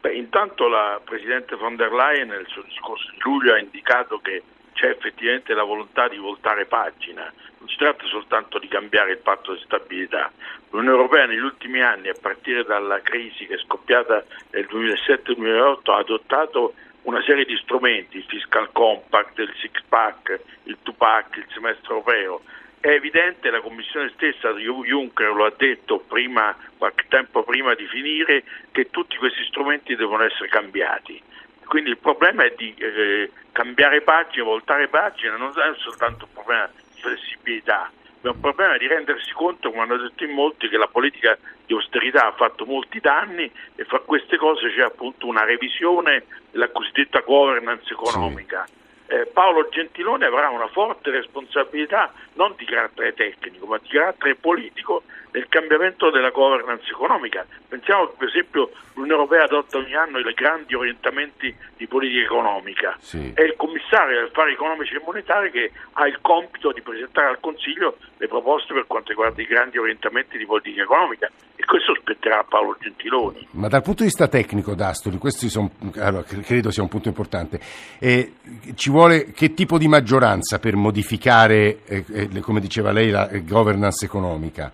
Beh, 0.00 0.14
intanto 0.14 0.68
la 0.68 1.00
Presidente 1.02 1.56
von 1.56 1.76
der 1.76 1.92
Leyen 1.92 2.28
nel 2.28 2.46
suo 2.48 2.62
discorso 2.62 3.08
di 3.12 3.18
luglio 3.20 3.54
ha 3.54 3.58
indicato 3.58 4.18
che 4.18 4.42
c'è 4.72 4.88
effettivamente 4.88 5.54
la 5.54 5.62
volontà 5.62 6.08
di 6.08 6.16
voltare 6.16 6.66
pagina, 6.66 7.32
non 7.58 7.68
si 7.68 7.76
tratta 7.76 8.04
soltanto 8.06 8.58
di 8.58 8.66
cambiare 8.66 9.12
il 9.12 9.18
patto 9.18 9.54
di 9.54 9.60
stabilità. 9.62 10.32
L'Unione 10.70 10.96
Europea 10.96 11.26
negli 11.26 11.38
ultimi 11.38 11.80
anni, 11.80 12.08
a 12.08 12.16
partire 12.20 12.64
dalla 12.64 13.00
crisi 13.00 13.46
che 13.46 13.54
è 13.54 13.58
scoppiata 13.58 14.24
nel 14.50 14.66
2007-2008, 14.68 15.90
ha 15.92 15.98
adottato 15.98 16.74
una 17.02 17.22
serie 17.22 17.44
di 17.44 17.56
strumenti, 17.56 18.16
il 18.16 18.24
fiscal 18.24 18.70
compact, 18.72 19.38
il 19.38 19.52
six 19.60 19.80
pack, 19.88 20.40
il 20.64 20.76
two 20.82 20.94
pack, 20.94 21.36
il 21.36 21.46
semestre 21.52 21.94
europeo. 21.94 22.42
È 22.82 22.88
evidente, 22.88 23.48
la 23.50 23.60
Commissione 23.60 24.10
stessa, 24.12 24.50
Juncker 24.50 25.32
lo 25.32 25.44
ha 25.44 25.52
detto 25.56 26.00
prima, 26.00 26.56
qualche 26.76 27.04
tempo 27.06 27.44
prima 27.44 27.74
di 27.74 27.86
finire, 27.86 28.42
che 28.72 28.90
tutti 28.90 29.16
questi 29.18 29.44
strumenti 29.44 29.94
devono 29.94 30.24
essere 30.24 30.48
cambiati. 30.48 31.22
Quindi 31.64 31.90
il 31.90 31.98
problema 31.98 32.42
è 32.42 32.52
di 32.56 32.74
eh, 32.74 33.30
cambiare 33.52 34.00
pagina, 34.00 34.42
voltare 34.42 34.88
pagina, 34.88 35.36
non 35.36 35.50
è 35.50 35.78
soltanto 35.78 36.24
un 36.24 36.32
problema 36.32 36.68
flessibilità, 36.96 37.88
ma 38.22 38.30
è 38.30 38.32
un 38.32 38.40
problema 38.40 38.76
di 38.76 38.88
rendersi 38.88 39.32
conto, 39.32 39.70
come 39.70 39.82
hanno 39.84 39.98
detto 39.98 40.24
in 40.24 40.32
molti, 40.32 40.68
che 40.68 40.76
la 40.76 40.88
politica 40.88 41.38
di 41.64 41.74
austerità 41.74 42.26
ha 42.26 42.32
fatto 42.32 42.64
molti 42.66 42.98
danni 42.98 43.48
e 43.76 43.84
fra 43.84 44.00
queste 44.00 44.36
cose 44.36 44.74
c'è 44.74 44.82
appunto 44.82 45.28
una 45.28 45.44
revisione 45.44 46.24
della 46.50 46.68
cosiddetta 46.68 47.20
governance 47.20 47.92
economica. 47.92 48.64
Sì. 48.66 48.81
Eh, 49.12 49.26
Paolo 49.26 49.68
Gentiloni 49.68 50.24
avrà 50.24 50.48
una 50.48 50.68
forte 50.68 51.10
responsabilità 51.10 52.10
non 52.32 52.54
di 52.56 52.64
carattere 52.64 53.12
tecnico 53.12 53.66
ma 53.66 53.76
di 53.76 53.88
carattere 53.88 54.36
politico 54.36 55.02
nel 55.32 55.46
cambiamento 55.48 56.10
della 56.10 56.30
governance 56.30 56.88
economica. 56.90 57.44
Pensiamo 57.68 58.06
che 58.06 58.14
per 58.18 58.28
esempio 58.28 58.70
l'Unione 58.94 59.22
Europea 59.22 59.44
adotta 59.44 59.78
ogni 59.78 59.94
anno 59.94 60.18
i 60.18 60.34
grandi 60.34 60.74
orientamenti 60.74 61.54
di 61.76 61.86
politica 61.86 62.24
economica. 62.24 62.96
Sì. 63.00 63.32
È 63.34 63.42
il 63.42 63.54
commissario 63.56 64.18
degli 64.18 64.28
affari 64.28 64.52
economici 64.52 64.94
e 64.94 65.02
monetari 65.04 65.50
che 65.50 65.72
ha 65.92 66.06
il 66.06 66.18
compito 66.20 66.72
di 66.72 66.82
presentare 66.82 67.28
al 67.28 67.40
Consiglio 67.40 67.96
le 68.18 68.28
proposte 68.28 68.74
per 68.74 68.86
quanto 68.86 69.08
riguarda 69.08 69.40
i 69.40 69.46
grandi 69.46 69.78
orientamenti 69.78 70.36
di 70.36 70.46
politica 70.46 70.82
economica 70.82 71.30
e 71.56 71.64
questo 71.64 71.94
spetterà 71.94 72.40
a 72.40 72.44
Paolo 72.44 72.76
Gentiloni. 72.78 73.48
Ma 73.52 73.68
dal 73.68 73.82
punto 73.82 74.02
di 74.02 74.08
vista 74.08 74.28
tecnico, 74.28 74.74
D'Astoli, 74.74 75.16
questo 75.16 75.48
sono, 75.48 75.70
allora, 75.96 76.24
credo 76.24 76.70
sia 76.70 76.82
un 76.82 76.88
punto 76.88 77.08
importante. 77.08 77.58
Eh, 77.98 78.34
ci 78.74 78.90
vuole 78.90 79.32
che 79.32 79.54
tipo 79.54 79.78
di 79.78 79.88
maggioranza 79.88 80.58
per 80.58 80.76
modificare, 80.76 81.78
eh, 81.86 82.04
eh, 82.12 82.40
come 82.40 82.60
diceva 82.60 82.92
lei, 82.92 83.10
la 83.10 83.28
governance 83.42 84.04
economica? 84.04 84.72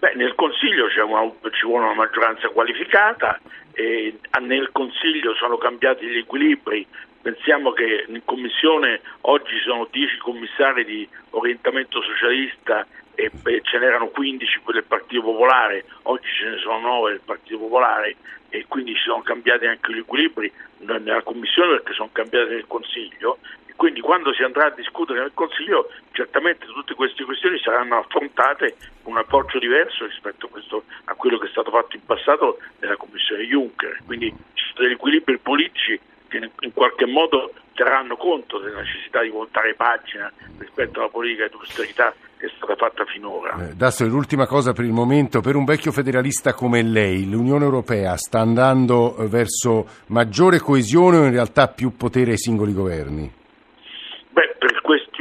Beh, 0.00 0.14
nel 0.14 0.34
Consiglio 0.34 0.86
una, 1.04 1.30
ci 1.52 1.66
vuole 1.66 1.84
una 1.84 1.94
maggioranza 1.94 2.48
qualificata, 2.48 3.38
e 3.72 4.18
nel 4.40 4.70
Consiglio 4.72 5.34
sono 5.34 5.58
cambiati 5.58 6.06
gli 6.06 6.16
equilibri. 6.16 6.86
Pensiamo 7.20 7.72
che 7.72 8.06
in 8.08 8.22
Commissione 8.24 9.02
oggi 9.22 9.60
sono 9.62 9.86
10 9.90 10.16
commissari 10.16 10.86
di 10.86 11.06
orientamento 11.32 12.00
socialista 12.00 12.86
e 13.14 13.30
ce 13.62 13.78
n'erano 13.78 14.08
15 14.08 14.60
quelli 14.62 14.80
del 14.80 14.88
Partito 14.88 15.20
Popolare, 15.20 15.84
oggi 16.04 16.28
ce 16.32 16.48
ne 16.48 16.56
sono 16.56 16.80
9 16.80 17.10
del 17.10 17.20
Partito 17.22 17.58
Popolare 17.58 18.16
e 18.48 18.64
quindi 18.68 18.94
si 18.94 19.02
sono 19.02 19.20
cambiati 19.20 19.66
anche 19.66 19.92
gli 19.92 19.98
equilibri 19.98 20.50
nella 20.78 21.22
Commissione 21.22 21.72
perché 21.76 21.92
sono 21.92 22.08
cambiati 22.10 22.52
nel 22.52 22.66
Consiglio 22.66 23.36
quindi 23.80 24.02
quando 24.02 24.34
si 24.34 24.42
andrà 24.42 24.66
a 24.66 24.74
discutere 24.76 25.20
nel 25.20 25.30
Consiglio 25.32 25.88
certamente 26.12 26.66
tutte 26.66 26.92
queste 26.92 27.24
questioni 27.24 27.58
saranno 27.60 27.96
affrontate 27.96 28.76
con 29.02 29.14
un 29.14 29.20
approccio 29.20 29.58
diverso 29.58 30.04
rispetto 30.04 30.44
a, 30.44 30.48
questo, 30.50 30.84
a 31.04 31.14
quello 31.14 31.38
che 31.38 31.46
è 31.46 31.48
stato 31.50 31.70
fatto 31.70 31.96
in 31.96 32.04
passato 32.04 32.58
nella 32.80 32.96
Commissione 32.96 33.44
Juncker. 33.44 33.96
Quindi 34.04 34.28
ci 34.52 34.64
sono 34.74 34.86
degli 34.86 34.96
equilibri 34.96 35.38
politici 35.38 35.98
che 36.28 36.50
in 36.58 36.72
qualche 36.74 37.06
modo 37.06 37.54
terranno 37.72 38.16
conto 38.16 38.58
della 38.58 38.82
necessità 38.82 39.22
di 39.22 39.30
voltare 39.30 39.72
pagina 39.72 40.30
rispetto 40.58 41.00
alla 41.00 41.08
politica 41.08 41.48
di 41.48 41.54
austerità 41.54 42.12
che 42.36 42.48
è 42.48 42.52
stata 42.58 42.76
fatta 42.76 43.06
finora. 43.06 43.66
Eh, 43.66 43.72
Dasso, 43.76 44.04
l'ultima 44.04 44.44
cosa 44.44 44.74
per 44.74 44.84
il 44.84 44.92
momento, 44.92 45.40
per 45.40 45.56
un 45.56 45.64
vecchio 45.64 45.90
federalista 45.90 46.52
come 46.52 46.82
lei, 46.82 47.26
l'Unione 47.30 47.64
Europea 47.64 48.18
sta 48.18 48.40
andando 48.40 49.16
eh, 49.16 49.26
verso 49.26 49.86
maggiore 50.08 50.58
coesione 50.58 51.16
o 51.16 51.24
in 51.24 51.30
realtà 51.30 51.68
più 51.68 51.96
potere 51.96 52.32
ai 52.32 52.38
singoli 52.38 52.74
governi? 52.74 53.38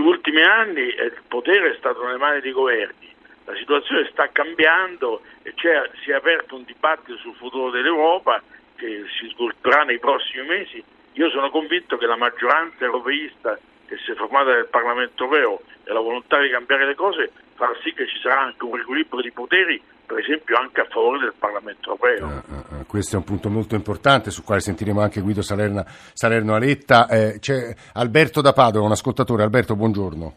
Ultimi 0.09 0.41
anni 0.41 0.81
il 0.81 1.21
potere 1.27 1.71
è 1.71 1.75
stato 1.77 2.03
nelle 2.03 2.17
mani 2.17 2.41
dei 2.41 2.51
governi, 2.51 3.13
la 3.45 3.55
situazione 3.55 4.07
sta 4.11 4.29
cambiando 4.31 5.21
e 5.41 5.53
si 5.55 6.11
è 6.11 6.13
aperto 6.13 6.55
un 6.55 6.63
dibattito 6.65 7.17
sul 7.17 7.35
futuro 7.35 7.71
dell'Europa 7.71 8.41
che 8.75 9.05
si 9.19 9.27
svolgerà 9.29 9.83
nei 9.83 9.99
prossimi 9.99 10.47
mesi. 10.47 10.83
Io 11.13 11.29
sono 11.29 11.49
convinto 11.49 11.97
che 11.97 12.05
la 12.05 12.15
maggioranza 12.15 12.85
europeista 12.85 13.57
che 13.87 13.97
si 13.97 14.11
è 14.11 14.13
formata 14.13 14.53
nel 14.53 14.67
Parlamento 14.67 15.23
europeo 15.23 15.61
e 15.83 15.91
la 15.91 15.99
volontà 15.99 16.39
di 16.39 16.49
cambiare 16.49 16.85
le 16.85 16.95
cose 16.95 17.31
farà 17.55 17.75
sì 17.81 17.91
che 17.93 18.07
ci 18.07 18.19
sarà 18.19 18.41
anche 18.41 18.63
un 18.63 18.75
riequilibrio 18.75 19.21
di 19.21 19.31
poteri, 19.31 19.81
per 20.05 20.19
esempio 20.19 20.55
anche 20.55 20.81
a 20.81 20.85
favore 20.85 21.19
del 21.19 21.33
Parlamento 21.37 21.89
europeo. 21.89 22.78
Questo 22.89 23.17
è 23.17 23.19
un 23.19 23.23
punto 23.23 23.51
molto 23.51 23.75
importante 23.75 24.31
sul 24.31 24.43
quale 24.43 24.61
sentiremo 24.61 24.99
anche 24.99 25.21
Guido 25.21 25.43
Salerna, 25.43 25.85
Salerno 25.85 26.55
Aletta. 26.55 27.07
Eh, 27.07 27.37
c'è 27.37 27.71
Alberto 27.93 28.41
da 28.41 28.51
Padova, 28.51 28.87
un 28.87 28.91
ascoltatore. 28.93 29.43
Alberto, 29.43 29.75
buongiorno. 29.75 30.35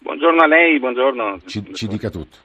Buongiorno 0.00 0.40
a 0.40 0.46
lei, 0.46 0.78
buongiorno. 0.78 1.40
Ci, 1.44 1.74
ci 1.74 1.86
dica 1.86 2.08
tutto. 2.08 2.38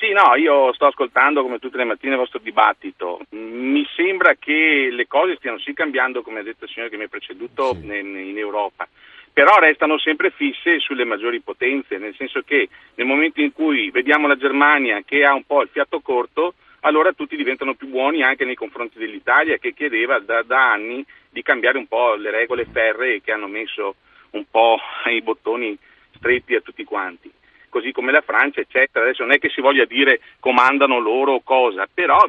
Sì, 0.00 0.12
no, 0.12 0.34
io 0.36 0.72
sto 0.72 0.86
ascoltando 0.86 1.42
come 1.42 1.58
tutte 1.58 1.76
le 1.76 1.84
mattine 1.84 2.12
il 2.12 2.20
vostro 2.20 2.38
dibattito. 2.38 3.20
Mi 3.32 3.86
sembra 3.94 4.32
che 4.38 4.88
le 4.90 5.06
cose 5.06 5.36
stiano 5.36 5.58
sì 5.58 5.74
cambiando, 5.74 6.22
come 6.22 6.40
ha 6.40 6.42
detto 6.42 6.64
il 6.64 6.70
signore 6.70 6.90
che 6.90 6.96
mi 6.96 7.04
ha 7.04 7.08
preceduto, 7.08 7.74
sì. 7.74 7.84
in, 7.84 8.16
in 8.16 8.38
Europa 8.38 8.88
però 9.34 9.58
restano 9.58 9.98
sempre 9.98 10.30
fisse 10.30 10.78
sulle 10.78 11.06
maggiori 11.06 11.40
potenze, 11.40 11.96
nel 11.96 12.14
senso 12.18 12.42
che 12.44 12.68
nel 12.96 13.06
momento 13.06 13.40
in 13.40 13.52
cui 13.52 13.90
vediamo 13.90 14.26
la 14.26 14.36
Germania 14.36 15.00
che 15.06 15.24
ha 15.24 15.32
un 15.32 15.44
po' 15.44 15.62
il 15.62 15.70
fiato 15.72 16.00
corto, 16.00 16.52
allora 16.84 17.12
tutti 17.12 17.36
diventano 17.36 17.74
più 17.74 17.88
buoni 17.88 18.22
anche 18.22 18.44
nei 18.44 18.54
confronti 18.54 18.98
dell'Italia 18.98 19.58
che 19.58 19.74
chiedeva 19.74 20.18
da, 20.18 20.42
da 20.42 20.72
anni 20.72 21.04
di 21.28 21.42
cambiare 21.42 21.78
un 21.78 21.86
po' 21.86 22.14
le 22.14 22.30
regole 22.30 22.66
ferree 22.70 23.20
che 23.20 23.32
hanno 23.32 23.48
messo 23.48 23.96
un 24.30 24.44
po' 24.50 24.78
i 25.06 25.20
bottoni 25.22 25.76
stretti 26.16 26.54
a 26.54 26.60
tutti 26.60 26.84
quanti. 26.84 27.30
Così 27.68 27.92
come 27.92 28.12
la 28.12 28.20
Francia, 28.20 28.60
eccetera. 28.60 29.04
Adesso 29.04 29.22
non 29.22 29.32
è 29.32 29.38
che 29.38 29.48
si 29.48 29.60
voglia 29.60 29.84
dire 29.84 30.20
comandano 30.40 30.98
loro 30.98 31.40
cosa, 31.42 31.88
però 31.92 32.22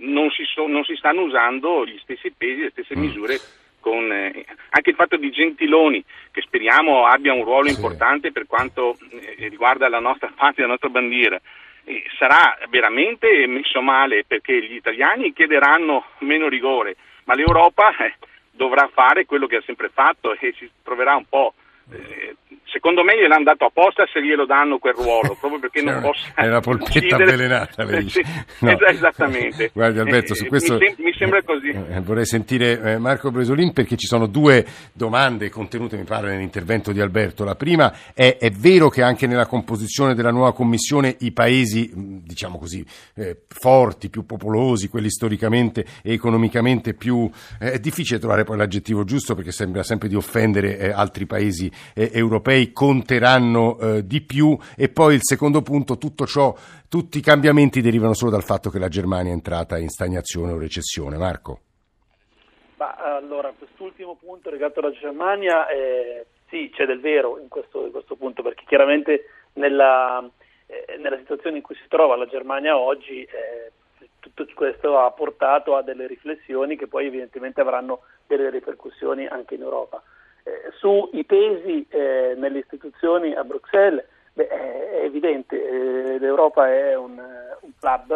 non 0.00 0.30
si, 0.30 0.44
so, 0.44 0.66
non 0.66 0.84
si 0.84 0.94
stanno 0.96 1.22
usando 1.22 1.86
gli 1.86 1.98
stessi 2.02 2.30
pesi, 2.36 2.62
le 2.62 2.70
stesse 2.70 2.96
mm. 2.96 3.00
misure 3.00 3.38
con 3.80 4.10
eh, 4.12 4.44
anche 4.70 4.90
il 4.90 4.96
fatto 4.96 5.16
di 5.16 5.30
Gentiloni, 5.30 6.04
che 6.32 6.42
speriamo 6.42 7.06
abbia 7.06 7.32
un 7.32 7.44
ruolo 7.44 7.68
sì. 7.68 7.74
importante 7.74 8.32
per 8.32 8.46
quanto 8.46 8.98
eh, 9.10 9.48
riguarda 9.48 9.88
la 9.88 10.00
nostra 10.00 10.30
patria, 10.34 10.66
la 10.66 10.72
nostra 10.72 10.88
bandiera, 10.88 11.40
eh, 11.86 12.04
sarà 12.18 12.58
veramente 12.68 13.46
messo 13.46 13.80
male 13.80 14.24
perché 14.24 14.60
gli 14.60 14.74
italiani 14.74 15.32
chiederanno 15.32 16.04
meno 16.18 16.48
rigore, 16.48 16.96
ma 17.24 17.34
l'Europa 17.34 17.96
eh, 17.98 18.14
dovrà 18.50 18.90
fare 18.92 19.24
quello 19.24 19.46
che 19.46 19.56
ha 19.56 19.62
sempre 19.64 19.88
fatto 19.88 20.32
e 20.32 20.52
si 20.58 20.68
troverà 20.82 21.14
un 21.14 21.26
po' 21.28 21.54
secondo 22.76 23.02
me 23.02 23.16
gliel'hanno 23.16 23.44
dato 23.44 23.64
apposta 23.64 24.04
se 24.12 24.22
glielo 24.22 24.44
danno 24.44 24.78
quel 24.78 24.94
ruolo, 24.94 25.34
proprio 25.40 25.58
perché 25.58 25.82
non 25.82 26.00
possa... 26.00 26.32
È 26.34 26.46
una 26.46 26.60
polpetta 26.60 26.98
uccidere. 26.98 27.22
avvelenata, 27.24 27.82
lei 27.84 28.02
dice. 28.04 28.22
No. 28.60 28.78
Esattamente. 28.78 29.70
Guardi 29.74 29.98
Alberto, 29.98 30.34
su 30.34 30.46
questo... 30.46 30.76
Mi, 30.76 30.86
sem- 30.86 31.04
mi 31.04 31.12
sembra 31.14 31.42
così. 31.42 31.68
Eh, 31.68 32.00
vorrei 32.00 32.26
sentire 32.26 32.80
eh, 32.80 32.98
Marco 32.98 33.30
Bresolin 33.30 33.72
perché 33.72 33.96
ci 33.96 34.06
sono 34.06 34.26
due 34.26 34.64
domande 34.92 35.48
contenute, 35.48 35.96
mi 35.96 36.04
pare, 36.04 36.28
nell'intervento 36.28 36.92
di 36.92 37.00
Alberto. 37.00 37.44
La 37.44 37.54
prima 37.54 37.92
è, 38.12 38.36
è 38.38 38.50
vero 38.50 38.88
che 38.88 39.02
anche 39.02 39.26
nella 39.26 39.46
composizione 39.46 40.14
della 40.14 40.30
nuova 40.30 40.52
Commissione 40.52 41.16
i 41.20 41.32
paesi, 41.32 41.90
diciamo 41.94 42.58
così, 42.58 42.84
eh, 43.14 43.42
forti, 43.48 44.10
più 44.10 44.26
popolosi, 44.26 44.88
quelli 44.88 45.10
storicamente 45.10 45.84
e 46.02 46.12
economicamente 46.12 46.94
più... 46.94 47.28
Eh, 47.58 47.72
è 47.72 47.78
difficile 47.78 48.18
trovare 48.18 48.44
poi 48.44 48.56
l'aggettivo 48.56 49.04
giusto 49.04 49.34
perché 49.34 49.52
sembra 49.52 49.82
sempre 49.82 50.08
di 50.08 50.14
offendere 50.14 50.78
eh, 50.78 50.90
altri 50.90 51.26
paesi 51.26 51.70
europei 51.94 52.72
conteranno 52.72 53.78
eh, 53.78 54.06
di 54.06 54.20
più 54.20 54.56
e 54.76 54.88
poi 54.88 55.14
il 55.14 55.22
secondo 55.22 55.62
punto, 55.62 55.98
tutto 55.98 56.26
ciò, 56.26 56.54
tutti 56.88 57.18
i 57.18 57.22
cambiamenti 57.22 57.80
derivano 57.80 58.14
solo 58.14 58.30
dal 58.30 58.44
fatto 58.44 58.70
che 58.70 58.78
la 58.78 58.88
Germania 58.88 59.30
è 59.30 59.34
entrata 59.34 59.78
in 59.78 59.88
stagnazione 59.88 60.52
o 60.52 60.58
recessione. 60.58 61.16
Marco? 61.16 61.60
Ma, 62.76 62.94
allora, 62.94 63.52
quest'ultimo 63.56 64.16
punto 64.16 64.50
legato 64.50 64.80
alla 64.80 64.92
Germania, 64.92 65.66
eh, 65.68 66.26
sì, 66.48 66.70
c'è 66.74 66.84
del 66.84 67.00
vero 67.00 67.38
in 67.38 67.48
questo, 67.48 67.86
in 67.86 67.90
questo 67.90 68.16
punto, 68.16 68.42
perché 68.42 68.64
chiaramente 68.66 69.24
nella, 69.54 70.28
eh, 70.66 70.96
nella, 70.98 71.16
situazione 71.16 71.56
in 71.56 71.62
cui 71.62 71.74
si 71.76 71.88
trova 71.88 72.16
la 72.16 72.26
Germania 72.26 72.76
oggi, 72.76 73.22
eh, 73.22 73.72
tutto 74.20 74.46
questo 74.54 74.98
ha 74.98 75.10
portato 75.12 75.74
a 75.76 75.82
delle 75.82 76.06
riflessioni 76.06 76.76
che 76.76 76.86
poi 76.86 77.06
evidentemente 77.06 77.60
avranno 77.60 78.00
delle 78.26 78.50
ripercussioni 78.50 79.26
anche 79.26 79.54
in 79.54 79.62
Europa. 79.62 80.02
Eh, 80.46 80.70
sui 80.76 81.24
pesi 81.24 81.84
eh, 81.88 82.34
nelle 82.36 82.60
istituzioni 82.60 83.34
a 83.34 83.42
Bruxelles, 83.42 84.06
beh, 84.32 84.46
è 84.46 85.00
evidente, 85.02 85.56
eh, 85.56 86.18
l'Europa 86.20 86.70
è 86.70 86.94
un, 86.94 87.20
un 87.60 87.70
club, 87.80 88.14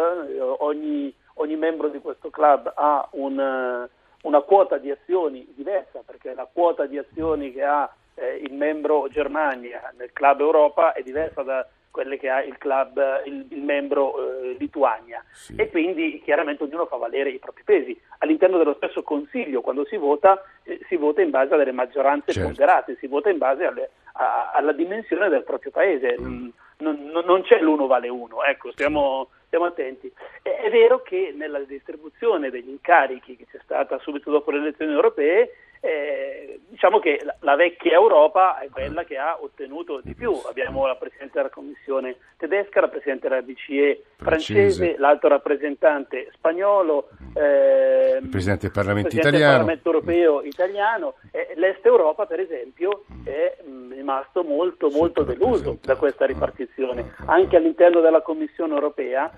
ogni, 0.59 1.13
ogni, 1.35 1.57
membro 1.57 1.89
di 1.89 1.99
questo 1.99 2.29
club 2.29 2.71
ha 2.73 3.05
un, 3.11 3.85
una 4.21 4.41
quota 4.43 4.77
di 4.77 4.89
azioni 4.89 5.45
diversa, 5.53 6.03
perché 6.05 6.33
la 6.33 6.47
quota 6.49 6.85
di 6.85 6.97
azioni 6.97 7.51
che 7.51 7.63
ha 7.63 7.93
eh, 8.13 8.37
il 8.37 8.53
membro 8.53 9.09
Germania 9.09 9.91
nel 9.97 10.13
club 10.13 10.39
Europa 10.39 10.93
è 10.93 11.01
diversa 11.01 11.43
da 11.43 11.67
quelle 11.91 12.17
che 12.17 12.29
ha 12.29 12.41
il 12.41 12.57
club, 12.57 13.21
il, 13.25 13.45
il 13.49 13.61
membro 13.61 14.41
eh, 14.41 14.55
Lituania 14.57 15.23
sì. 15.31 15.55
e 15.55 15.69
quindi 15.69 16.21
chiaramente 16.23 16.63
ognuno 16.63 16.85
fa 16.85 16.95
valere 16.95 17.29
i 17.29 17.39
propri 17.39 17.63
pesi. 17.63 17.99
All'interno 18.19 18.57
dello 18.57 18.73
stesso 18.75 19.03
Consiglio 19.03 19.61
quando 19.61 19.85
si 19.85 19.97
vota 19.97 20.41
eh, 20.63 20.79
si 20.87 20.95
vota 20.95 21.21
in 21.21 21.29
base 21.29 21.53
a 21.53 21.57
delle 21.57 21.71
maggioranze 21.71 22.31
certo. 22.31 22.47
ponderate, 22.47 22.97
si 22.99 23.07
vota 23.07 23.29
in 23.29 23.37
base 23.37 23.65
alle, 23.65 23.89
a, 24.13 24.51
alla 24.53 24.71
dimensione 24.71 25.29
del 25.29 25.43
proprio 25.43 25.71
paese, 25.71 26.15
mm. 26.19 26.49
non, 26.77 27.09
non, 27.11 27.25
non, 27.25 27.41
c'è 27.43 27.59
l'uno 27.59 27.87
vale 27.87 28.09
uno, 28.09 28.43
ecco, 28.43 28.71
stiamo, 28.71 29.29
stiamo 29.45 29.65
attenti. 29.65 30.11
È, 30.41 30.49
è 30.49 30.69
vero 30.69 31.01
che 31.01 31.33
nella 31.35 31.59
distribuzione 31.59 32.49
degli 32.49 32.69
incarichi 32.69 33.35
che 33.35 33.45
c'è 33.51 33.59
stata 33.63 33.99
subito 33.99 34.31
dopo 34.31 34.51
le 34.51 34.59
elezioni 34.59 34.93
europee 34.93 35.51
eh, 35.83 36.61
diciamo 36.69 36.99
che 36.99 37.19
la, 37.23 37.35
la, 37.39 37.55
vecchia 37.55 37.93
Europa 37.93 38.59
è 38.59 38.69
quella 38.69 39.03
che 39.03 39.17
ha 39.17 39.37
ottenuto 39.41 39.99
di 40.03 40.13
più. 40.13 40.31
Abbiamo 40.47 40.85
la 40.85 40.95
Presidente 40.95 41.37
della 41.37 41.49
Commissione 41.49 42.17
tedesca, 42.37 42.81
la 42.81 42.87
Presidente 42.87 43.27
della 43.27 43.41
BCE 43.41 44.03
francese, 44.17 44.53
francese 44.53 44.95
l'alto 44.99 45.27
rappresentante 45.27 46.29
spagnolo, 46.33 47.09
eh, 47.33 48.17
ehm, 48.17 48.29
Presidente 48.29 48.67
del 48.67 48.71
Parlamento 48.71 49.09
Presidente 49.09 49.37
italiano. 49.37 49.65
del 49.65 49.65
Parlamento 49.65 49.89
europeo 49.89 50.41
italiano. 50.43 51.13
Eh, 51.31 51.53
L'Est 51.55 51.83
Europa, 51.83 52.27
per 52.27 52.39
esempio, 52.39 53.05
è 53.23 53.57
mh, 53.63 53.93
rimasto 53.93 54.43
molto, 54.43 54.91
molto 54.91 55.23
deluso 55.23 55.79
da 55.81 55.95
questa 55.95 56.25
ripartizione. 56.25 57.15
Anche 57.25 57.55
all'interno 57.55 58.01
della 58.01 58.21
Commissione 58.21 58.75
europea 58.75 59.31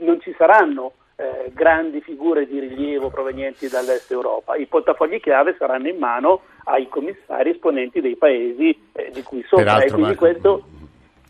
non 0.00 0.20
ci 0.20 0.34
saranno 0.36 0.92
eh, 1.16 1.50
grandi 1.52 2.00
figure 2.02 2.46
di 2.46 2.58
rilievo 2.58 3.08
provenienti 3.10 3.68
dall'Est 3.68 4.10
Europa. 4.10 4.54
I 4.56 4.66
portafogli 4.66 5.20
chiave 5.20 5.56
saranno 5.58 5.88
in 5.88 5.98
mano 5.98 6.42
ai 6.64 6.88
commissari 6.88 7.50
esponenti 7.50 8.00
dei 8.00 8.16
paesi 8.16 8.78
eh, 8.92 9.10
di 9.12 9.22
cui 9.22 9.42
sono. 9.48 9.62
E 9.62 9.64
Peraltro, 9.64 9.94
quindi 9.94 10.14
Marco, 10.14 10.24
questo 10.24 10.64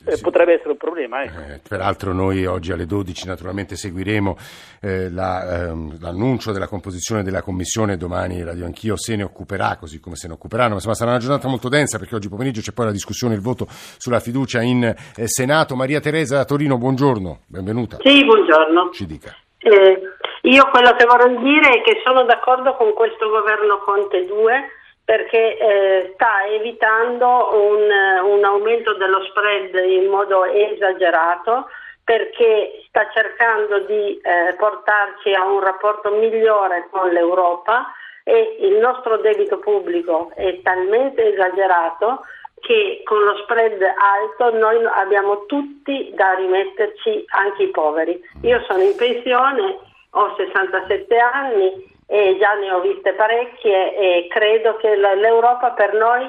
eh, 0.07 0.17
sì. 0.17 0.23
potrebbe 0.23 0.55
essere 0.55 0.71
un 0.71 0.77
problema. 0.77 1.23
ecco. 1.23 1.41
Eh, 1.41 1.61
peraltro 1.69 2.13
noi 2.13 2.47
oggi 2.47 2.73
alle 2.73 2.87
12 2.87 3.27
naturalmente 3.27 3.77
seguiremo 3.77 4.37
eh, 4.81 5.11
la, 5.11 5.69
ehm, 5.69 6.01
l'annuncio 6.01 6.53
della 6.53 6.67
composizione 6.67 7.23
della 7.23 7.43
commissione, 7.43 7.97
domani 7.97 8.43
Radio 8.43 8.65
Anch'io 8.65 8.97
se 8.97 9.15
ne 9.15 9.23
occuperà, 9.23 9.77
così 9.77 10.01
come 10.01 10.17
se 10.17 10.27
ne 10.27 10.35
occuperanno, 10.35 10.75
insomma 10.75 10.95
sarà 10.95 11.11
una 11.11 11.21
giornata 11.21 11.49
molto 11.49 11.69
densa 11.69 11.99
perché 11.99 12.15
oggi 12.15 12.29
pomeriggio 12.29 12.61
c'è 12.61 12.73
poi 12.73 12.87
la 12.87 12.93
discussione, 12.93 13.35
il 13.35 13.41
voto 13.41 13.67
sulla 13.69 14.21
fiducia 14.21 14.63
in 14.63 14.83
eh, 14.85 15.27
Senato. 15.27 15.77
Maria 15.77 16.01
Teresa 16.01 16.37
da 16.37 16.45
Torino, 16.45 16.79
buongiorno, 16.79 17.41
benvenuta. 17.47 17.99
Sì, 18.01 18.25
buongiorno. 18.25 18.91
Ci 18.93 19.07
dica. 19.07 19.37
Eh, 19.67 20.01
io 20.43 20.71
quello 20.71 20.95
che 20.95 21.05
vorrei 21.07 21.37
dire 21.39 21.79
è 21.79 21.83
che 21.83 22.01
sono 22.05 22.23
d'accordo 22.23 22.75
con 22.75 22.93
questo 22.93 23.29
governo 23.29 23.79
Conte 23.79 24.25
2 24.25 24.71
perché 25.05 25.59
eh, 25.59 26.11
sta 26.15 26.47
evitando 26.47 27.51
un, 27.53 27.91
eh, 27.91 28.21
un 28.21 28.45
aumento 28.45 28.95
dello 28.95 29.25
spread 29.25 29.75
in 29.75 30.09
modo 30.09 30.45
esagerato 30.45 31.67
perché 32.05 32.85
sta 32.87 33.11
cercando 33.13 33.81
di 33.81 34.21
eh, 34.23 34.55
portarci 34.57 35.35
a 35.35 35.45
un 35.45 35.61
rapporto 35.61 36.13
migliore 36.13 36.87
con 36.93 37.11
l'Europa 37.11 37.93
e 38.23 38.59
il 38.61 38.77
nostro 38.77 39.17
debito 39.17 39.59
pubblico 39.59 40.31
è 40.37 40.61
talmente 40.63 41.33
esagerato 41.33 42.23
che 42.67 43.03
con 43.05 43.23
lo 43.23 43.37
spread 43.45 43.81
alto 43.81 44.59
noi 44.59 44.85
abbiamo 44.85 45.47
tutti 45.47 46.11
da 46.15 46.35
rimetterci, 46.35 47.25
anche 47.29 47.63
i 47.63 47.71
poveri. 47.71 48.21
Io 48.43 48.61
sono 48.67 48.83
in 48.83 48.97
pensione, 48.97 49.79
ho 50.11 50.35
67 50.37 51.17
anni 51.17 51.95
e 52.09 52.37
già 52.39 52.55
ne 52.55 52.73
ho 52.73 52.81
viste 52.81 53.13
parecchie 53.13 53.95
e 53.95 54.27
credo 54.29 54.77
che 54.77 54.97
l'Europa 54.97 55.71
per 55.71 55.95
noi 55.95 56.29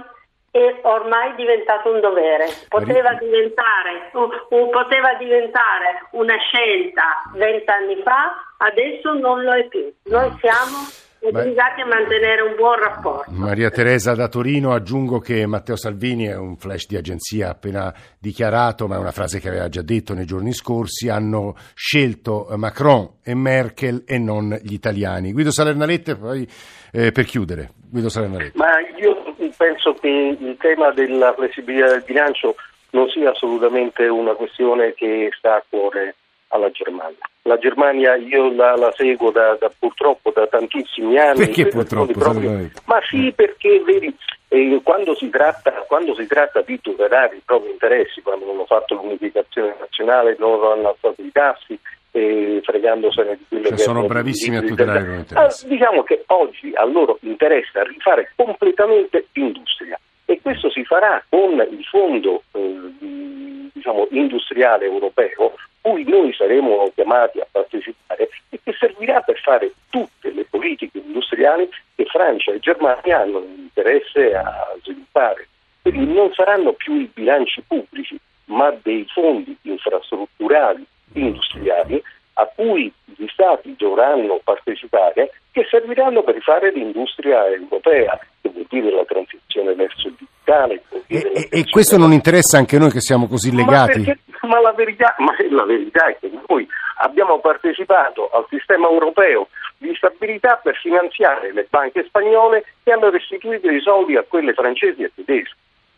è 0.52 0.80
ormai 0.84 1.34
diventato 1.36 1.92
un 1.92 2.00
dovere. 2.02 2.46
Poteva 2.70 3.14
diventare, 3.14 4.12
poteva 4.50 5.14
diventare 5.16 6.08
una 6.12 6.38
scelta 6.38 7.32
vent'anni 7.34 8.02
fa, 8.04 8.54
adesso 8.58 9.14
non 9.14 9.44
lo 9.44 9.54
è 9.54 9.66
più. 9.66 9.92
Noi 10.06 10.32
siamo 10.40 11.06
obbligati 11.22 11.82
a 11.82 11.86
mantenere 11.86 12.42
un 12.42 12.56
buon 12.56 12.80
rapporto. 12.80 13.32
Maria 13.32 13.70
Teresa 13.70 14.14
da 14.14 14.28
Torino, 14.28 14.74
aggiungo 14.74 15.20
che 15.20 15.46
Matteo 15.46 15.76
Salvini 15.76 16.26
è 16.26 16.36
un 16.36 16.58
flash 16.58 16.88
di 16.88 16.96
agenzia 16.96 17.50
appena 17.50 17.94
dichiarato, 18.20 18.88
ma 18.88 18.96
è 18.96 19.00
una 19.00 19.12
frase 19.12 19.40
che 19.40 19.50
aveva 19.50 19.70
già 19.70 19.82
detto 19.82 20.14
nei 20.14 20.26
giorni 20.26 20.54
scorsi, 20.54 21.10
hanno 21.10 21.56
scelto 21.74 22.48
Macron 22.56 23.18
e 23.24 23.36
Merkel 23.36 24.04
e 24.06 24.18
non 24.18 24.58
gli 24.62 24.74
italiani. 24.74 25.32
Guido 25.32 25.52
Salernarette, 25.52 26.16
poi 26.16 26.48
eh, 26.92 27.12
per 27.12 27.26
chiudere, 27.26 27.72
Guido 27.90 28.10
Salernarette. 28.10 28.58
Ma 28.58 28.80
io 28.98 29.36
penso 29.58 29.94
che 29.94 30.38
il 30.40 30.58
tema 30.60 30.92
della 30.92 31.34
flessibilità 31.34 31.88
del 31.88 32.04
bilancio 32.06 32.56
non 32.92 33.10
sia 33.10 33.32
assolutamente 33.32 34.08
una 34.08 34.34
questione 34.34 34.94
che 34.94 35.30
sta 35.38 35.56
a 35.56 35.64
cuore 35.68 36.16
alla 36.50 36.70
Germania. 36.72 37.18
La 37.44 37.58
Germania 37.58 38.16
io 38.16 38.54
la, 38.54 38.76
la 38.76 38.92
seguo 38.96 39.32
da, 39.32 39.56
da- 39.60 39.72
purtroppo 39.78 40.32
da 40.34 40.48
tantissimi 40.48 41.18
anni. 41.18 41.38
Perché 41.46 41.64
per 41.64 41.72
purtroppo, 41.74 42.12
proprio-? 42.14 42.70
Ma 42.86 43.00
sì, 43.10 43.32
perché 43.36 43.82
vedi, 43.84 44.14
eh, 44.50 44.80
quando, 44.84 45.16
si 45.16 45.30
tratta, 45.30 45.72
quando 45.88 46.14
si 46.16 46.28
tratta 46.28 46.62
di 46.62 46.80
tutelare 46.82 47.36
i 47.38 47.42
propri 47.46 47.72
interessi, 47.72 48.22
quando 48.22 48.50
hanno 48.52 48.66
fatto 48.66 48.96
l'unificazione 48.96 49.76
nazionale, 49.80 50.36
loro 50.40 50.74
hanno 50.74 50.90
alzato 50.90 51.22
i 51.22 51.32
tassi, 51.32 51.80
eh, 52.12 52.60
fregandosene 52.64 53.36
di 53.38 53.46
quello 53.48 53.64
Cioè, 53.68 53.76
che 53.78 53.84
sono 53.84 54.06
bravissimi 54.06 54.58
a 54.58 54.62
tutelare 54.62 55.00
i 55.00 55.04
loro 55.04 55.14
Ah, 55.18 55.20
interessi. 55.20 55.68
diciamo 55.68 56.04
che 56.04 56.24
oggi 56.28 56.72
a 56.74 56.86
loro 56.86 57.18
interessa 57.22 57.84
rifare 57.84 58.32
completamente 58.36 59.28
l'industria 59.34 60.00
e 60.26 60.40
questo 60.42 60.70
si 60.70 60.84
farà 60.84 61.24
con 61.30 61.52
il 61.70 61.84
fondo 61.86 62.44
eh, 62.54 62.76
di- 63.00 63.70
diciamo, 63.74 64.08
industriale 64.12 64.86
europeo 64.86 65.54
cui 65.88 66.04
noi 66.04 66.34
saremo 66.34 66.92
chiamati 66.94 67.40
a 67.40 67.48
partecipare 67.50 68.30
e 68.50 68.60
che 68.62 68.76
servirà 68.78 69.22
per 69.22 69.40
fare 69.40 69.72
tutte 69.90 70.32
le 70.32 70.46
politiche 70.50 70.98
industriali 70.98 71.70
che 71.96 72.04
Francia 72.06 72.52
e 72.52 72.60
Germania 72.60 73.22
hanno 73.22 73.40
interesse 73.40 74.36
a 74.36 74.76
sviluppare. 74.84 75.48
Quindi 75.82 76.14
non 76.14 76.34
saranno 76.34 76.74
più 76.74 76.96
i 76.96 77.10
bilanci 77.14 77.64
pubblici, 77.66 78.20
ma 78.46 78.76
dei 78.82 79.06
fondi 79.14 79.56
infrastrutturali 79.62 80.86
industriali 81.14 82.04
a 82.34 82.52
cui 82.54 82.92
gli 83.06 83.26
Stati 83.30 83.74
dovranno 83.78 84.40
partecipare 84.44 85.32
che 85.52 85.66
serviranno 85.70 86.22
per 86.22 86.36
rifare 86.36 86.72
l'industria 86.72 87.48
europea, 87.48 88.20
che 88.42 88.50
vuol 88.50 88.66
dire 88.70 88.92
la 88.92 89.06
transizione 89.06 89.74
verso 89.74 90.08
il 90.08 90.16
digitale. 90.18 90.84
E, 91.08 91.48
e- 91.50 91.70
questo 91.70 91.98
non 91.98 92.12
interessa 92.12 92.58
anche 92.58 92.78
noi 92.78 92.92
che 92.92 93.00
siamo 93.00 93.28
così 93.28 93.56
legati? 93.56 94.04
perché- 94.04 94.20
ma 94.48 94.60
la, 94.60 94.72
verità, 94.72 95.16
ma 95.20 95.36
la 95.50 95.66
verità 95.66 96.08
è 96.08 96.18
che 96.20 96.32
noi 96.48 96.68
abbiamo 97.00 97.40
partecipato 97.40 98.30
al 98.30 98.46
sistema 98.50 98.88
europeo 98.90 99.50
di 99.78 99.94
stabilità 99.96 100.60
per 100.62 100.76
finanziare 100.76 101.54
le 101.54 101.68
banche 101.70 102.04
spagnole 102.06 102.66
che 102.84 102.92
hanno 102.92 103.10
restituito 103.10 103.70
i 103.70 103.82
soldi 103.82 104.16
a 104.16 104.24
quelle 104.28 104.54
francesi 104.54 105.04
e 105.04 105.12
tedesche. 105.14 105.56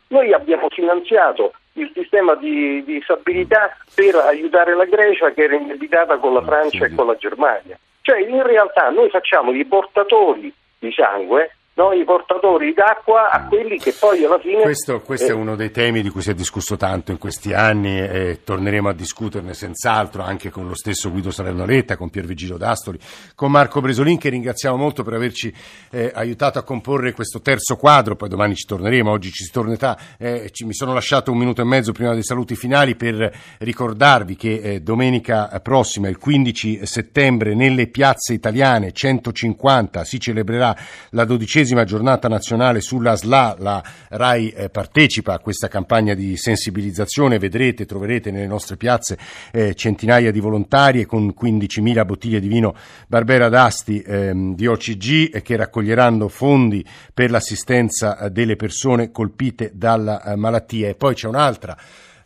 Noi 0.07 0.33
abbiamo 0.33 0.69
finanziato 0.69 1.53
il 1.73 1.91
sistema 1.93 2.35
di, 2.35 2.83
di 2.83 2.99
stabilità 3.03 3.77
per 3.93 4.15
aiutare 4.15 4.75
la 4.75 4.85
Grecia 4.85 5.31
che 5.31 5.43
era 5.43 5.55
indebitata 5.55 6.17
con 6.17 6.33
la 6.33 6.41
Francia 6.41 6.85
e 6.85 6.95
con 6.95 7.07
la 7.07 7.15
Germania. 7.15 7.77
Cioè 8.01 8.19
in 8.19 8.41
realtà 8.43 8.89
noi 8.89 9.09
facciamo 9.09 9.51
i 9.51 9.65
portatori 9.65 10.53
di 10.79 10.91
sangue, 10.91 11.57
no? 11.79 11.93
i 11.93 12.03
portatori 12.03 12.73
d'acqua 12.73 13.29
a 13.29 13.47
quelli 13.47 13.77
che 13.77 13.95
poi 13.97 14.25
alla 14.25 14.37
fine... 14.37 14.63
Questo, 14.63 14.99
questo 14.99 15.27
è 15.27 15.29
eh, 15.31 15.33
uno 15.33 15.55
dei 15.55 15.71
temi 15.71 16.01
di 16.01 16.09
cui 16.09 16.21
si 16.21 16.29
è 16.29 16.33
discusso 16.33 16.75
tanto 16.75 17.11
in 17.11 17.17
questi 17.17 17.53
anni 17.53 17.97
e 17.97 18.41
torneremo 18.43 18.89
a 18.89 18.93
discuterne 18.93 19.53
senz'altro 19.53 20.21
anche 20.21 20.49
con 20.49 20.67
lo 20.67 20.75
stesso 20.75 21.09
Guido 21.09 21.31
Salernoletta, 21.31 21.95
con 21.95 22.09
Piervigino 22.09 22.57
D'Astoli, 22.57 22.99
con 23.33 23.49
Marco 23.49 23.79
Bresolin 23.79 24.17
che 24.17 24.29
ringraziamo 24.29 24.75
molto 24.75 25.03
per 25.03 25.13
averci 25.13 25.53
eh, 25.91 26.11
aiutato 26.13 26.59
a 26.59 26.63
comporre 26.63 27.13
questo 27.13 27.39
terzo 27.39 27.77
quadro, 27.77 28.15
poi 28.15 28.27
domani 28.27 28.55
ci 28.55 28.65
torneremo, 28.67 29.09
oggi 29.09 29.31
ci 29.31 29.45
si 29.45 29.51
tornerà, 29.51 29.97
eh, 30.17 30.49
ci- 30.51 30.65
mi 30.65 30.73
sono 30.73 30.93
lasciato 30.93 31.31
un 31.31 31.37
minuto 31.37 31.61
e 31.61 31.65
mezzo 31.65 31.93
prima 31.93 32.13
dei 32.13 32.23
saluti 32.23 32.55
finali 32.55 32.95
per 32.95 33.31
ricordarvi 33.59 34.35
che 34.35 34.59
eh, 34.61 34.79
domenica 34.81 35.47
prossima, 35.63 36.09
il 36.09 36.17
15 36.17 36.85
settembre, 36.85 37.55
nelle 37.55 37.87
piazze 37.87 38.33
italiane 38.33 38.91
150 38.91 40.03
si 40.03 40.19
celebrerà 40.19 40.75
la 41.11 41.23
dodicesima 41.23 41.68
giornata 41.83 42.27
nazionale 42.27 42.81
sulla 42.81 43.15
SLA, 43.15 43.55
la 43.59 43.83
RAI 44.09 44.49
eh, 44.49 44.69
partecipa 44.69 45.33
a 45.33 45.39
questa 45.39 45.67
campagna 45.67 46.13
di 46.13 46.37
sensibilizzazione, 46.37 47.39
vedrete, 47.39 47.85
troverete 47.85 48.31
nelle 48.31 48.47
nostre 48.47 48.77
piazze 48.77 49.17
eh, 49.51 49.73
centinaia 49.75 50.31
di 50.31 50.39
volontari 50.39 51.01
e 51.01 51.05
con 51.05 51.33
15.000 51.39 52.05
bottiglie 52.05 52.39
di 52.39 52.47
vino 52.47 52.75
Barbera 53.07 53.49
d'Asti 53.49 54.01
ehm, 54.01 54.55
di 54.55 54.67
OCG 54.67 55.35
eh, 55.35 55.41
che 55.41 55.55
raccoglieranno 55.55 56.27
fondi 56.27 56.85
per 57.13 57.31
l'assistenza 57.31 58.17
eh, 58.17 58.29
delle 58.29 58.55
persone 58.55 59.11
colpite 59.11 59.71
dalla 59.73 60.23
eh, 60.23 60.35
malattia. 60.35 60.89
E 60.89 60.95
poi 60.95 61.13
c'è 61.13 61.27
un'altra 61.27 61.77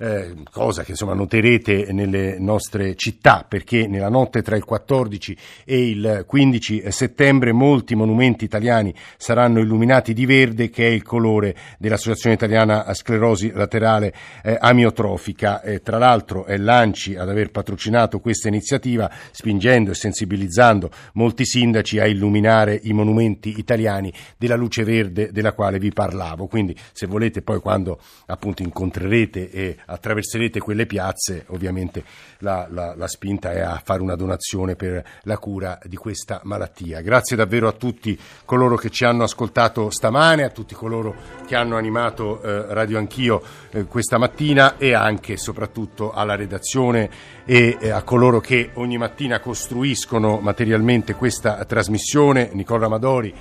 eh, 0.04 0.34
cosa 0.52 0.84
che 0.84 0.92
insomma 0.92 1.14
noterete 1.14 1.94
nelle 1.94 2.38
nostre 2.38 2.96
città 2.96 3.46
perché 3.48 3.88
nella 3.88 4.10
notte 4.10 4.42
tra 4.42 4.58
il 4.58 4.66
14 4.66 5.38
e 5.64 5.90
il 5.90 6.26
15 6.28 6.92
settembre 6.92 7.54
molti 7.54 7.96
monumenti 7.96 8.44
italiani 8.44 8.94
saranno 9.16 9.60
illuminati 9.60 10.12
di 10.14 10.26
verde 10.26 10.70
che 10.70 10.88
è 10.88 10.90
il 10.90 11.04
colore 11.04 11.56
dell'Associazione 11.78 12.36
Italiana 12.36 12.94
Sclerosi 12.94 13.52
Laterale 13.52 14.14
eh, 14.44 14.58
Amiotrofica. 14.60 15.62
Eh, 15.62 15.80
tra 15.82 15.98
l'altro 15.98 16.44
è 16.46 16.58
l'ANCI 16.58 17.16
ad 17.16 17.30
aver 17.30 17.52
patrocinato 17.52 18.20
questa 18.20 18.50
iniziativa 18.50 19.10
spingendo 19.32 19.92
e 19.92 19.96
sensibilizzando 19.96 20.90
molti 21.14 21.46
sindaci 21.46 22.00
a 22.00 22.06
illuminare 22.06 22.78
i 22.84 22.92
monumenti 22.92 23.58
italiani 23.58 24.12
della 24.38 24.56
luce 24.56 24.84
verde 24.84 25.32
della 25.32 25.54
quale 25.54 25.80
vi 25.80 25.94
parlavo. 25.94 26.48
Quindi 26.48 26.76
se 26.92 27.08
volete 27.08 27.42
poi 27.42 27.62
quando 27.62 28.00
appunto 28.26 28.64
incontrerete 28.64 29.50
e 29.50 29.78
attraverserete 29.94 30.60
quelle 30.60 30.86
piazze, 30.86 31.46
ovviamente 31.50 32.04
la, 32.40 32.68
la, 32.70 32.94
la 32.96 33.08
spinta 33.08 33.52
è 33.52 33.60
a 33.60 33.82
fare 33.84 34.02
una 34.02 34.16
donazione 34.16 34.76
per 34.76 35.04
la 35.24 35.38
cura 35.38 35.78
di 35.84 35.96
questa 35.96 36.42
malattia. 36.44 37.02
Grazie 37.02 37.36
davvero 37.36 37.68
a 37.68 37.74
tutti 37.74 38.18
coloro 38.46 38.76
che 38.76 38.90
ci 38.90 39.06
hanno 39.06 39.24
ascoltato 39.24 39.90
stamane, 39.90 40.44
a 40.44 40.50
tutti 40.50 40.74
coloro 40.74 41.16
che 41.46 41.56
hanno 41.56 41.76
animato 41.76 42.42
eh, 42.42 42.74
Radio 42.74 42.98
Anch'io 42.98 43.42
eh, 43.72 43.84
questa 43.86 44.18
mattina 44.18 44.78
e 44.78 44.94
anche 44.94 45.34
e 45.34 45.38
soprattutto 45.38 46.12
alla 46.12 46.36
redazione 46.36 47.10
e 47.46 47.78
eh, 47.80 47.90
a 47.90 48.04
coloro 48.04 48.40
che 48.40 48.72
ogni 48.76 48.98
mattina 48.98 49.40
costruiscono 49.40 50.40
materialmente 50.40 51.14
questa 51.14 51.64
trasmissione, 51.66 52.50
Nicola 52.54 52.86
Amadori, 52.86 53.34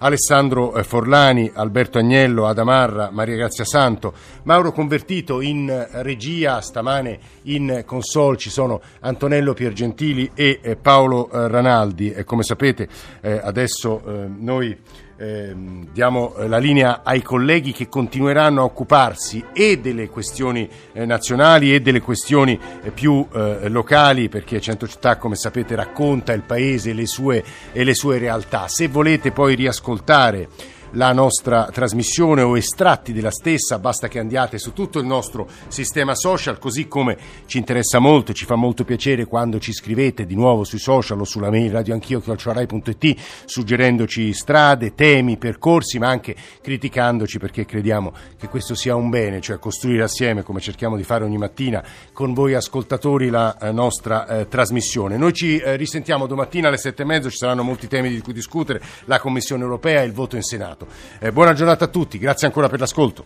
Alessandro 0.00 0.74
eh, 0.74 0.82
Forlani, 0.82 1.50
Alberto 1.54 1.98
Agnello, 1.98 2.46
Adamarra, 2.46 3.10
Maria 3.10 3.36
Grazia 3.36 3.64
Santo, 3.64 4.12
Mauro 4.42 4.72
Convertito 4.72 5.40
in 5.40 5.68
eh, 5.68 6.02
regia, 6.02 6.60
stamane 6.60 7.18
in 7.42 7.82
console 7.86 8.36
ci 8.36 8.50
sono 8.50 8.80
Antonello 9.00 9.54
Piergentili 9.54 10.30
e 10.34 10.78
Paolo 10.80 11.28
Ranaldi. 11.30 12.14
Come 12.24 12.42
sapete 12.42 12.88
adesso 13.20 14.02
noi 14.38 14.76
eh, 15.20 15.54
diamo 15.92 16.34
la 16.38 16.56
linea 16.56 17.02
ai 17.04 17.20
colleghi 17.20 17.72
che 17.72 17.90
continueranno 17.90 18.62
a 18.62 18.64
occuparsi 18.64 19.44
e 19.52 19.78
delle 19.78 20.08
questioni 20.08 20.66
eh, 20.92 21.04
nazionali 21.04 21.74
e 21.74 21.80
delle 21.80 22.00
questioni 22.00 22.58
eh, 22.82 22.90
più 22.90 23.26
eh, 23.30 23.68
locali, 23.68 24.30
perché 24.30 24.60
Cento 24.62 24.88
Città, 24.88 25.18
come 25.18 25.36
sapete, 25.36 25.74
racconta 25.74 26.32
il 26.32 26.42
paese 26.42 26.94
le 26.94 27.06
sue, 27.06 27.44
e 27.72 27.84
le 27.84 27.94
sue 27.94 28.16
realtà. 28.16 28.66
Se 28.68 28.88
volete 28.88 29.30
poi 29.30 29.54
riascoltare 29.54 30.48
la 30.92 31.12
nostra 31.12 31.68
trasmissione 31.72 32.42
o 32.42 32.56
estratti 32.56 33.12
della 33.12 33.30
stessa, 33.30 33.78
basta 33.78 34.08
che 34.08 34.18
andiate 34.18 34.58
su 34.58 34.72
tutto 34.72 34.98
il 34.98 35.06
nostro 35.06 35.48
sistema 35.68 36.14
social, 36.14 36.58
così 36.58 36.88
come 36.88 37.16
ci 37.46 37.58
interessa 37.58 37.98
molto 37.98 38.32
e 38.32 38.34
ci 38.34 38.44
fa 38.44 38.56
molto 38.56 38.84
piacere 38.84 39.26
quando 39.26 39.58
ci 39.58 39.72
scrivete 39.72 40.26
di 40.26 40.34
nuovo 40.34 40.64
sui 40.64 40.78
social 40.78 41.20
o 41.20 41.24
sulla 41.24 41.50
mail 41.50 41.70
radioanchio.it 41.70 43.16
suggerendoci 43.44 44.32
strade, 44.32 44.94
temi, 44.94 45.36
percorsi, 45.36 45.98
ma 45.98 46.08
anche 46.08 46.34
criticandoci 46.60 47.38
perché 47.38 47.64
crediamo 47.64 48.12
che 48.38 48.48
questo 48.48 48.74
sia 48.74 48.94
un 48.94 49.10
bene, 49.10 49.40
cioè 49.40 49.58
costruire 49.58 50.02
assieme, 50.02 50.42
come 50.42 50.60
cerchiamo 50.60 50.96
di 50.96 51.04
fare 51.04 51.24
ogni 51.24 51.38
mattina 51.38 51.84
con 52.12 52.32
voi 52.34 52.54
ascoltatori, 52.54 53.28
la 53.28 53.56
eh, 53.58 53.72
nostra 53.72 54.26
eh, 54.26 54.48
trasmissione. 54.48 55.16
Noi 55.16 55.32
ci 55.32 55.58
eh, 55.58 55.76
risentiamo 55.76 56.26
domattina 56.26 56.68
alle 56.68 56.76
sette 56.76 57.02
e 57.02 57.06
mezzo, 57.06 57.30
ci 57.30 57.36
saranno 57.36 57.62
molti 57.62 57.86
temi 57.86 58.10
di 58.10 58.20
cui 58.20 58.32
discutere, 58.32 58.80
la 59.04 59.18
Commissione 59.18 59.62
europea 59.62 60.02
e 60.02 60.06
il 60.06 60.12
voto 60.12 60.36
in 60.36 60.42
Senato. 60.42 60.79
Eh, 61.18 61.32
buona 61.32 61.52
giornata 61.52 61.84
a 61.84 61.88
tutti, 61.88 62.18
grazie 62.18 62.46
ancora 62.46 62.68
per 62.68 62.80
l'ascolto. 62.80 63.24